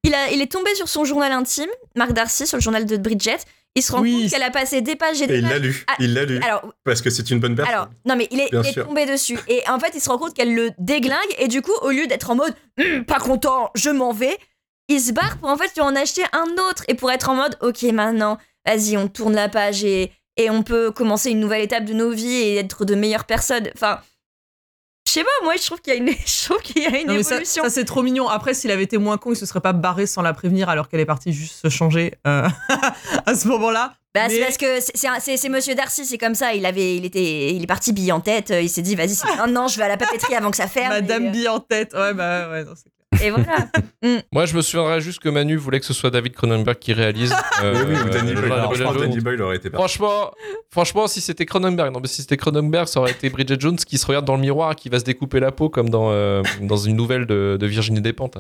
[0.03, 2.97] Il, a, il est tombé sur son journal intime, Marc Darcy, sur le journal de
[2.97, 3.37] Bridget.
[3.75, 4.21] Il se rend Oui.
[4.23, 5.61] compte qu'elle a passé des pages et Et des il l'a pages.
[5.61, 5.85] lu.
[5.87, 6.39] Ah, Il l'a lu.
[6.41, 7.73] Alors, Parce que c'est une bonne personne.
[7.73, 8.87] Alors, non, mais il est, Bien il est sûr.
[8.87, 9.37] tombé dessus.
[9.47, 11.19] Et en fait, il se rend compte qu'elle le déglingue.
[11.37, 14.37] Et du coup, au lieu d'être en mode Hum, pas content, je m'en vais,
[14.87, 16.83] il se barre pour en fait lui en acheter un autre.
[16.87, 20.63] Et pour être en mode ok, maintenant, vas-y, on tourne la page et, et on
[20.63, 23.69] peut commencer une nouvelle étape de nos vies et être de meilleures personnes.
[23.75, 23.99] Enfin,
[25.09, 26.97] je sais pas, moi, je trouve qu'il y a une, je trouve qu'il y a
[26.99, 27.63] une Non, mais ça, évolution.
[27.63, 28.27] ça, c'est trop mignon.
[28.27, 30.87] Après, s'il avait été moins con, il se serait pas barré sans la prévenir alors
[30.87, 32.47] qu'elle est partie juste se changer euh,
[33.25, 33.93] à ce moment-là.
[34.13, 36.53] Bah, c'est parce que c'est- Monsieur Darcy, c'est comme ça.
[36.53, 38.51] Il avait, il était, il est parti bille en tête.
[38.51, 40.67] Il s'est dit, vas-y, c'est un an, je vais à la papeterie avant que ça
[40.67, 40.89] ferme.
[40.89, 41.93] Madame Et, euh, Bille en tête.
[41.93, 42.89] Ouais, bah ouais, non, c'est.
[43.21, 43.67] Et voilà.
[44.31, 47.33] Moi, je me souviendrai juste que Manu voulait que ce soit David Cronenberg qui réalise.
[47.63, 48.53] euh, Oui, oui, ou Danny Boyle.
[48.75, 49.69] je pense Boyle aurait été.
[49.71, 50.31] Franchement,
[50.69, 53.97] franchement, si c'était Cronenberg, non, mais si c'était Cronenberg, ça aurait été Bridget Jones qui
[53.97, 56.43] se regarde dans le miroir, et qui va se découper la peau comme dans euh,
[56.61, 58.37] dans une nouvelle de, de Virginie Despentes.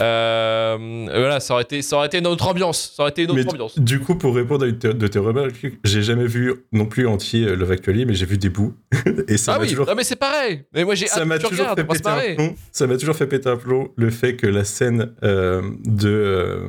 [0.00, 2.92] Euh, voilà, ça aurait été, ça aurait été une autre ambiance.
[2.96, 3.78] Ça aurait été une autre Mais ambiance.
[3.78, 7.44] du coup, pour répondre à une de tes remarques, j'ai jamais vu non plus entier
[7.46, 8.74] euh, Love Actually, mais j'ai vu des bouts.
[9.28, 10.64] Et ça ah m'a oui, toujours non, mais c'est pareil.
[10.74, 12.54] Mais moi, j'ai ça m'a toujours fait péter un plomb.
[12.72, 16.60] Ça m'a toujours fait péter un plomb le fait que la scène euh, de euh,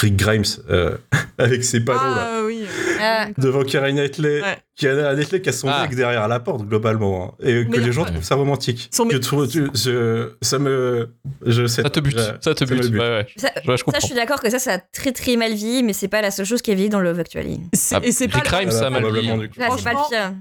[0.00, 0.96] Rick Grimes euh,
[1.38, 2.64] avec ses panneaux là, Ah oui.
[3.00, 3.26] Ah.
[3.36, 4.56] devant Keira Knightley, Ouais.
[4.76, 5.82] Keira Knightley qui a son Ah.
[5.82, 8.10] mec derrière la porte globalement, hein, et que Mais les gens ouais.
[8.12, 8.88] trouvent ça romantique.
[8.92, 11.10] Son Que mec- tu- tu- je- ça me,
[11.44, 11.82] je sais.
[11.82, 12.82] Ça te bute, je- ça te bute.
[12.82, 12.92] bute.
[12.92, 13.26] Ouais, ouais.
[13.36, 14.00] Ça, Ouais, je ça, comprends.
[14.00, 16.30] je suis d'accord que ça, ça a très très mal vieilli, mais c'est pas la
[16.30, 17.60] seule chose qui a vieilli dans Love Actually.
[17.92, 19.28] Ah, et c'est pas, Rick le- Grimes, ça a mal vieilli.
[19.52, 20.32] c'est pas le pire.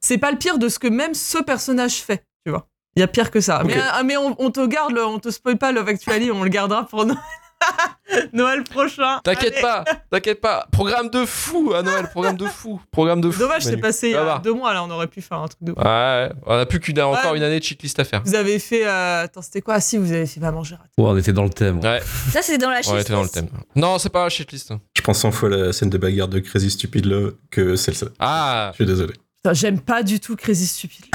[0.00, 2.68] c'est pas le pire de ce que même ce personnage fait, tu vois.
[2.98, 3.62] Il y a pire que ça.
[3.64, 6.42] Mais, ah, mais on, on te garde, le- on te spoil pas Love Actually, on
[6.42, 7.16] le gardera pour Noël,
[8.32, 9.20] Noël prochain.
[9.22, 10.66] T'inquiète pas, t'inquiète pas.
[10.72, 13.38] Programme de fou à Noël, programme de fou, programme de fou.
[13.38, 14.40] Dommage, c'est passé il y a va.
[14.42, 15.70] deux mois là, on aurait pu faire un truc de.
[15.70, 15.78] ouf.
[15.78, 17.36] Ouais, on a plus qu'une encore Ouais.
[17.38, 18.22] une année de checklist à faire.
[18.24, 18.84] Vous avez fait.
[18.84, 19.74] euh, Attends, c'était quoi?
[19.74, 20.90] Ah, si, vous avez fait j'ai raté.
[20.98, 21.78] Ouais, on était dans le thème.
[21.78, 22.00] Ouais,
[22.32, 23.48] Ça, c'est dans la on était dans le thème.
[23.76, 24.72] Non, c'est pas la checklist.
[24.96, 28.06] Je pense 100 fois la scène de bagarre de Crazy Stupid Love que celle-ci.
[28.18, 29.14] Ah, Je suis désolé.
[29.48, 31.06] Putain, J'aime pas du tout Crazy Stupid.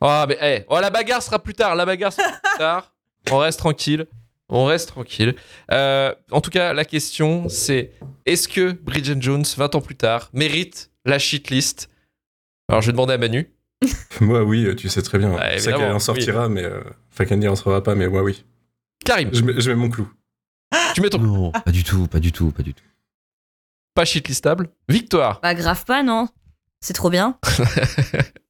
[0.00, 0.64] oh, mais hey.
[0.68, 1.74] oh, la bagarre sera plus tard.
[1.74, 2.92] La bagarre sera plus tard.
[3.30, 4.06] On reste tranquille.
[4.48, 5.34] On reste tranquille.
[5.70, 7.92] Euh, en tout cas, la question, c'est
[8.24, 11.90] est-ce que Bridget Jones, 20 ans plus tard, mérite la shitlist?
[12.68, 13.50] Alors, je vais demander à Manu.
[14.20, 15.34] Moi, oui, tu sais très bien.
[15.34, 16.64] Ouais, c'est qu'elle en sortira, mais.
[16.64, 16.80] Euh...
[17.12, 18.42] Enfin, qu'elle n'y en sortira pas, mais moi, oui.
[19.04, 20.10] Karim, Je mets, je mets mon clou.
[20.94, 22.84] tu mets ton Non, pas du tout, pas du tout, pas du tout.
[23.94, 24.70] pas shitlistable.
[24.88, 25.40] Victoire.
[25.42, 26.28] Bah, grave pas, non.
[26.82, 27.38] C'est trop bien.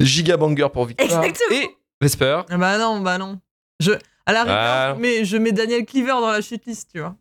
[0.00, 1.24] Giga banger pour Victoire.
[1.24, 1.60] Exactement.
[1.60, 2.40] Et Vesper.
[2.50, 3.40] Ah Bah non, bah non.
[3.80, 3.92] Je,
[4.26, 4.94] à la rigueur, Ah.
[4.98, 7.16] mais je mets Daniel Cleaver dans la shitlist, tu vois.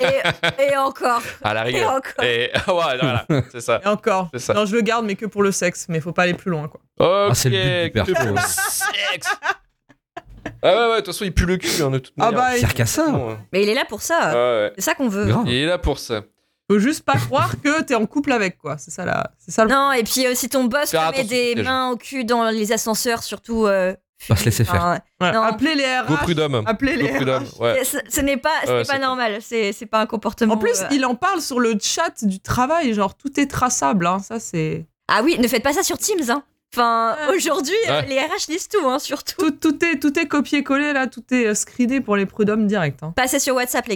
[0.00, 1.22] Et, et encore.
[1.42, 1.92] À la Et rigueur.
[1.94, 2.24] encore.
[2.24, 3.80] Et ouais, voilà, c'est ça.
[3.84, 4.30] Et encore.
[4.36, 4.54] Ça.
[4.54, 6.68] Non, je le garde, mais que pour le sexe, mais faut pas aller plus loin,
[6.68, 6.80] quoi.
[6.98, 8.82] Ok, Ah, c'est le but du que pour le sexe.
[10.62, 12.40] Ah ouais, ouais, de toute façon, il pue le cul, hein, de toute Ah manière.
[12.40, 13.08] bah, il Sert qu'à ça.
[13.10, 13.36] Ouais.
[13.52, 14.32] Mais il est là pour ça.
[14.34, 15.32] Ouais, C'est ça qu'on veut.
[15.46, 16.22] Il est là pour ça.
[16.70, 18.76] Faut juste pas croire que t'es en couple avec, quoi.
[18.78, 19.30] C'est ça, la...
[19.38, 21.96] c'est ça le Non, et puis euh, si ton boss te met des mains au
[21.96, 23.66] cul dans les ascenseurs, surtout.
[23.66, 23.94] Euh,
[24.28, 24.74] Pas se laisser faire.
[24.76, 25.42] enfin, Ouais, Non.
[25.42, 26.06] Appelez les RH.
[26.08, 26.62] Go prud'homme.
[26.66, 27.60] Appelez Go les prud'homme, RH.
[27.60, 27.84] ouais.
[27.84, 29.38] ce, ce n'est pas, ce Ouais, n'est pas c'est normal.
[29.40, 30.54] C'est c'est pas un comportement.
[30.54, 34.06] En plus, euh, il en parle sur le chat du travail, genre tout est traçable,
[34.06, 34.18] hein.
[34.18, 34.86] Ça, c'est.
[35.08, 36.30] Ah oui, ne faites pas ça sur Teams.
[36.30, 36.42] Hein.
[36.74, 38.06] Enfin, aujourd'hui, Ouais.
[38.06, 39.36] les RH lisent tout, hein, surtout.
[39.38, 41.06] Tout, tout est, tout est copié-collé, là.
[41.06, 43.02] Tout est euh, screené pour les prud'hommes direct.
[43.04, 43.12] Hein.
[43.14, 43.94] Passez sur WhatsApp, les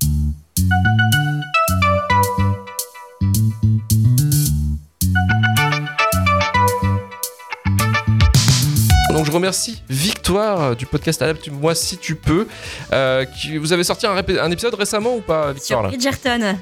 [9.41, 12.47] remercie Victoire du podcast Adapte-moi si tu peux.
[12.93, 16.59] Euh, qui, vous avez sorti un, épisode récemment ou pas, Victoire sur Bridgerton.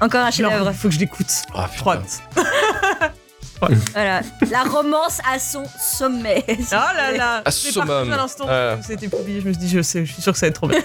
[0.00, 0.72] Encore un chef-d'œuvre.
[0.72, 1.30] faut que je l'écoute.
[1.54, 1.70] Ah,
[3.60, 4.20] Voilà.
[4.50, 6.44] La romance à son sommet.
[6.48, 7.90] Oh là là À summum.
[8.12, 8.46] à l'instant
[8.82, 9.40] c'était publié.
[9.40, 10.80] Je me suis dit, je, sais, je suis sûr que ça va être trop bien.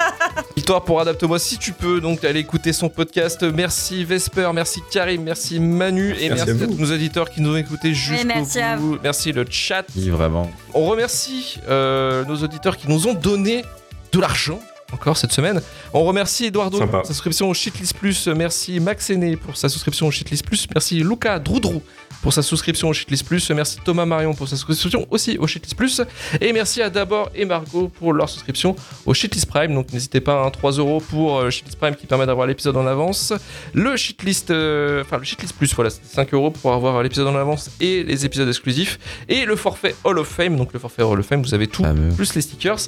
[0.56, 2.00] Victoire pour Adapte-moi si tu peux.
[2.00, 3.42] Donc allez écouter son podcast.
[3.42, 6.66] Merci Vesper, merci Karim, merci Manu et Merci à à, vous.
[6.66, 8.98] tous nos auditeurs qui nous ont écoutés jusqu'au merci à bout.
[9.02, 9.84] Merci le chat.
[9.96, 10.50] Oui, vraiment.
[10.72, 13.64] On remercie euh, nos auditeurs qui nous ont donné
[14.12, 14.60] de l'argent.
[14.92, 15.60] Encore cette semaine.
[15.92, 16.98] On remercie Eduardo Sympa.
[16.98, 18.28] pour sa souscription au Shitlist Plus.
[18.28, 20.68] Merci Max Aîné pour sa souscription au Shitlist Plus.
[20.72, 21.82] Merci Luca Droudrou
[22.22, 23.50] pour sa souscription au Shitlist Plus.
[23.50, 26.00] Merci Thomas Marion pour sa souscription aussi au Shitlist Plus.
[26.40, 29.74] Et merci à D'abord et Margot pour leur souscription au Shitlist Prime.
[29.74, 32.86] Donc n'hésitez pas, hein, 3 euros pour euh, Shitlist Prime qui permet d'avoir l'épisode en
[32.86, 33.32] avance.
[33.72, 37.36] Le Shitlist, euh, enfin le Shitlist Plus, voilà, c'est 5 euros pour avoir l'épisode en
[37.36, 38.98] avance et les épisodes exclusifs.
[39.28, 40.56] Et le forfait Hall of Fame.
[40.56, 41.82] Donc le forfait Hall of Fame, vous avez tout
[42.16, 42.78] plus les stickers.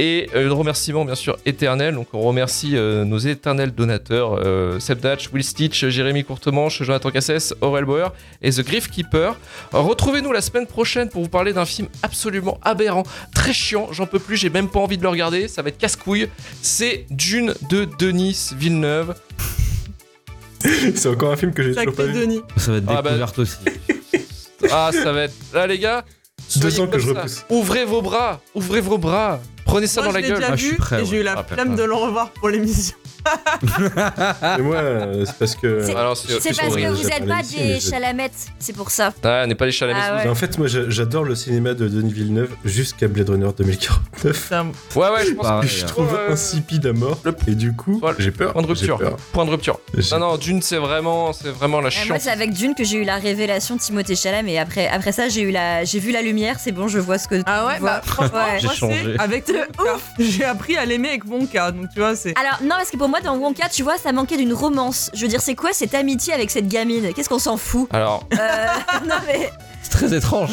[0.00, 1.94] Et euh, le remerciement, bien sûr, éternel.
[1.94, 7.10] Donc, on remercie euh, nos éternels donateurs euh, Seb Datch, Will Stitch, Jérémy Courtemanche, Jonathan
[7.12, 9.36] Cassès, Aurel Bauer et The Griff Keeper.
[9.72, 13.88] Retrouvez-nous la semaine prochaine pour vous parler d'un film absolument aberrant, très chiant.
[13.92, 15.46] J'en peux plus, j'ai même pas envie de le regarder.
[15.46, 16.28] Ça va être casse-couille.
[16.60, 19.14] C'est Dune de Denis Villeneuve.
[20.94, 22.14] C'est encore un film que j'ai toujours pas vu.
[22.20, 22.40] Denis.
[22.56, 23.58] Ça va être Ah bah- découverte aussi.
[24.72, 25.34] Ah, ça va être.
[25.52, 26.04] Là, les gars,
[26.56, 27.18] Deux ans que je ça.
[27.20, 27.44] repousse.
[27.50, 29.40] Ouvrez vos bras, ouvrez vos bras.
[29.64, 30.38] Prenez ça Moi, dans je la gueule.
[30.40, 31.54] déjà Ah, je suis vu prêt, et j'ai eu la Ah, putain.
[31.54, 32.94] flemme de le revoir pour l'émission.
[34.58, 35.82] Et moi, euh, c'est parce que.
[35.82, 39.12] C'est- parce que vous j'ai êtes pas des chalamettes, c'est pour ça.
[39.24, 40.20] Ah, on n'est pas à la Ah.
[40.24, 44.46] Mais En fait, moi, j'a- j'adore le cinéma de Denis Villeneuve jusqu'à Blade Runner 2049.
[44.48, 46.32] Ça- Ouais, ouais, je pense Pareil, que je trouve Ouais.
[46.32, 47.18] insipide à mort.
[47.24, 48.16] Le- Et du coup, Voilà.
[48.18, 48.52] j'ai peur.
[48.52, 48.98] Point de rupture.
[48.98, 49.16] peur.
[49.32, 49.80] Point de rupture.
[50.12, 52.20] Non, non, Dune, c'est vraiment, c'est vraiment la Euh, moi, chiante.
[52.20, 54.52] c'est avec Dune que j'ai eu la révélation de Timothée Chalamet.
[54.52, 56.56] Et après, après ça, j'ai eu la, j'ai vu la lumière.
[56.60, 57.36] C'est bon, je vois ce que.
[57.46, 58.58] Ah ouais, bah franchement, Ouais.
[58.58, 59.00] J'ai moi, changé.
[59.16, 59.44] c'est avec.
[60.18, 62.34] J'ai appris à l'aimer avec Wonka, donc tu vois, c'est.
[62.38, 65.10] Alors non, parce que pour moi, dans Wonka, tu vois, ça manquait d'une romance.
[65.14, 67.12] Je veux dire, c'est quoi cette amitié avec cette gamine?
[67.14, 67.88] Qu'est-ce qu'on s'en fout?
[67.92, 68.66] Alors, Euh,
[69.06, 69.50] Non mais,
[69.82, 70.50] C'est très étrange.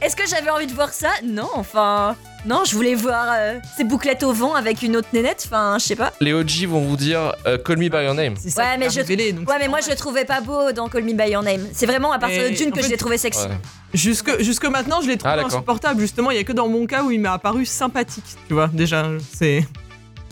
[0.00, 1.08] est-ce que j'avais envie de voir ça?
[1.24, 2.16] Non, enfin,
[2.46, 5.42] non, je voulais voir euh, ces bouclettes au vent avec une autre nénette.
[5.46, 6.12] Enfin, je sais pas.
[6.20, 8.34] les OG vont vous dire euh, Call Me By Your Name.
[8.38, 9.96] C'est ça Ouais, qui mais m'a je- révélé, donc Ouais, c'est mais moi, je le
[9.96, 11.66] trouvais pas beau dans Call Me by Your Name.
[11.72, 13.46] C'est vraiment à partir Et de en que fait- je l'ai trouvé sexy.
[13.46, 13.58] Ouais.
[13.94, 15.52] Jusque, jusque maintenant, je l'ai trouvé Ah, d'accord.
[15.54, 16.00] insupportable.
[16.00, 18.24] Justement, il y a que dans mon cas où il m'a apparu sympathique.
[18.48, 19.64] Tu vois, déjà, c'est.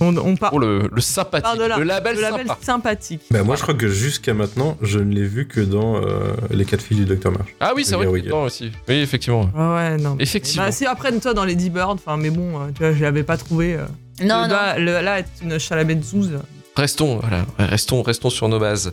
[0.03, 1.59] On, on part Oh, le, le sympathique.
[1.59, 1.79] de là.
[1.79, 2.59] Le label le label sympa.
[2.61, 3.23] sympathique.
[3.31, 6.65] Bah, moi, je crois que jusqu'à maintenant, je ne l'ai vu que dans euh, Les
[6.65, 7.49] 4 filles du Docteur March.
[7.61, 8.23] Ah oui, c'est vrai Oui, que oui.
[8.27, 8.73] dedans aussi.
[8.89, 9.49] Oui, effectivement.
[9.55, 10.17] Ouais, ouais, non.
[10.19, 10.65] Effectivement.
[10.65, 13.23] Bah, si après, toi, dans les D-Bird, enfin, mais bon, euh, tu vois, je l'avais
[13.23, 13.75] pas trouvé.
[13.75, 13.85] euh,
[14.25, 14.93] Non, le- non.
[14.93, 16.33] Là, là, est une Chalamet Zouz.
[16.75, 18.93] Restons, voilà, restons, restons sur nos bases.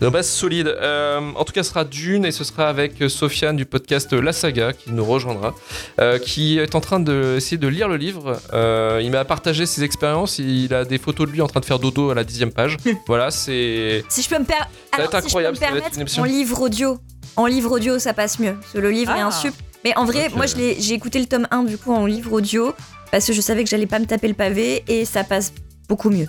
[0.00, 0.66] Nos bases solides.
[0.66, 4.32] Euh, en tout cas, ce sera Dune et ce sera avec Sofiane du podcast La
[4.32, 5.54] Saga qui nous rejoindra,
[6.00, 8.40] euh, qui est en train d'essayer de lire le livre.
[8.52, 10.40] Euh, il m'a partagé ses expériences.
[10.40, 12.76] Il a des photos de lui en train de faire dodo à la dixième page.
[13.06, 14.04] voilà, c'est.
[14.08, 14.54] Si je peux me, per-
[14.90, 16.98] Alors, si je peux me permettre, en livre audio,
[17.36, 18.54] en livre audio, ça passe mieux.
[18.60, 19.26] Parce que le livre est Ah.
[19.28, 19.54] un sup.
[19.84, 22.74] Mais en vrai, moi, j'ai écouté le tome 1 du coup en livre audio
[23.12, 25.52] parce que je savais que j'allais pas me taper le pavé et ça passe
[25.88, 26.26] beaucoup mieux.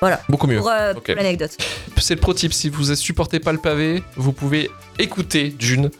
[0.00, 0.20] Voilà.
[0.28, 0.58] Beaucoup mieux.
[0.58, 1.56] Pour, euh, pour l'anecdote.
[1.98, 2.52] C'est le pro tip.
[2.52, 5.90] Si vous ne supportez pas le pavé, vous pouvez écouter Dune.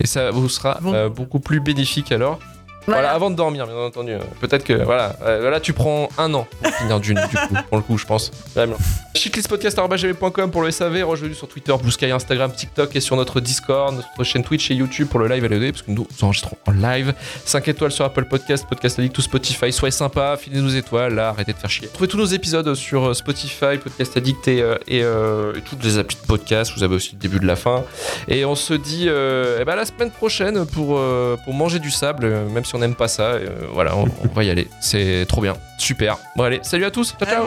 [0.00, 0.94] Et ça vous sera Bon.
[0.94, 2.38] euh, beaucoup plus bénéfique alors.
[2.86, 3.12] Voilà.
[3.12, 4.12] Avant de dormir, bien entendu.
[4.40, 7.76] Peut-être que, voilà, euh, là, tu prends un an pour finir Dune, du coup, pour
[7.76, 8.30] le coup, je pense.
[8.54, 8.76] Vraiment.
[9.14, 13.94] Shitlistpodcast.com pour le SAV, rejoignez-nous sur Twitter, Blue Sky, Instagram, TikTok et sur notre Discord,
[13.94, 17.14] notre chaîne Twitch et YouTube pour le live LED, parce que nous enregistrons en live.
[17.44, 19.72] 5 étoiles sur Apple Podcast, Podcast Addict ou Spotify.
[19.72, 21.88] Soyez sympa, filez-nous étoiles, là, arrêtez de faire chier.
[21.88, 25.82] Trouvez tous nos épisodes sur euh, Spotify, Podcast Addict et, euh, et, euh, et toutes
[25.84, 26.72] les applis de podcast.
[26.76, 27.84] Vous avez aussi le début de la fin.
[28.28, 31.00] Et on se dit euh, eh ben, la semaine prochaine pour,
[31.44, 33.22] pour manger du sable, même si on n'aime pas ça.
[33.32, 34.68] euh, voilà, on, on va y aller.
[34.80, 35.54] C'est trop bien.
[35.78, 36.18] Super.
[36.36, 37.14] Bon, allez, salut à tous.
[37.18, 37.46] Ciao, ciao.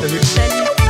[0.00, 0.81] Salut.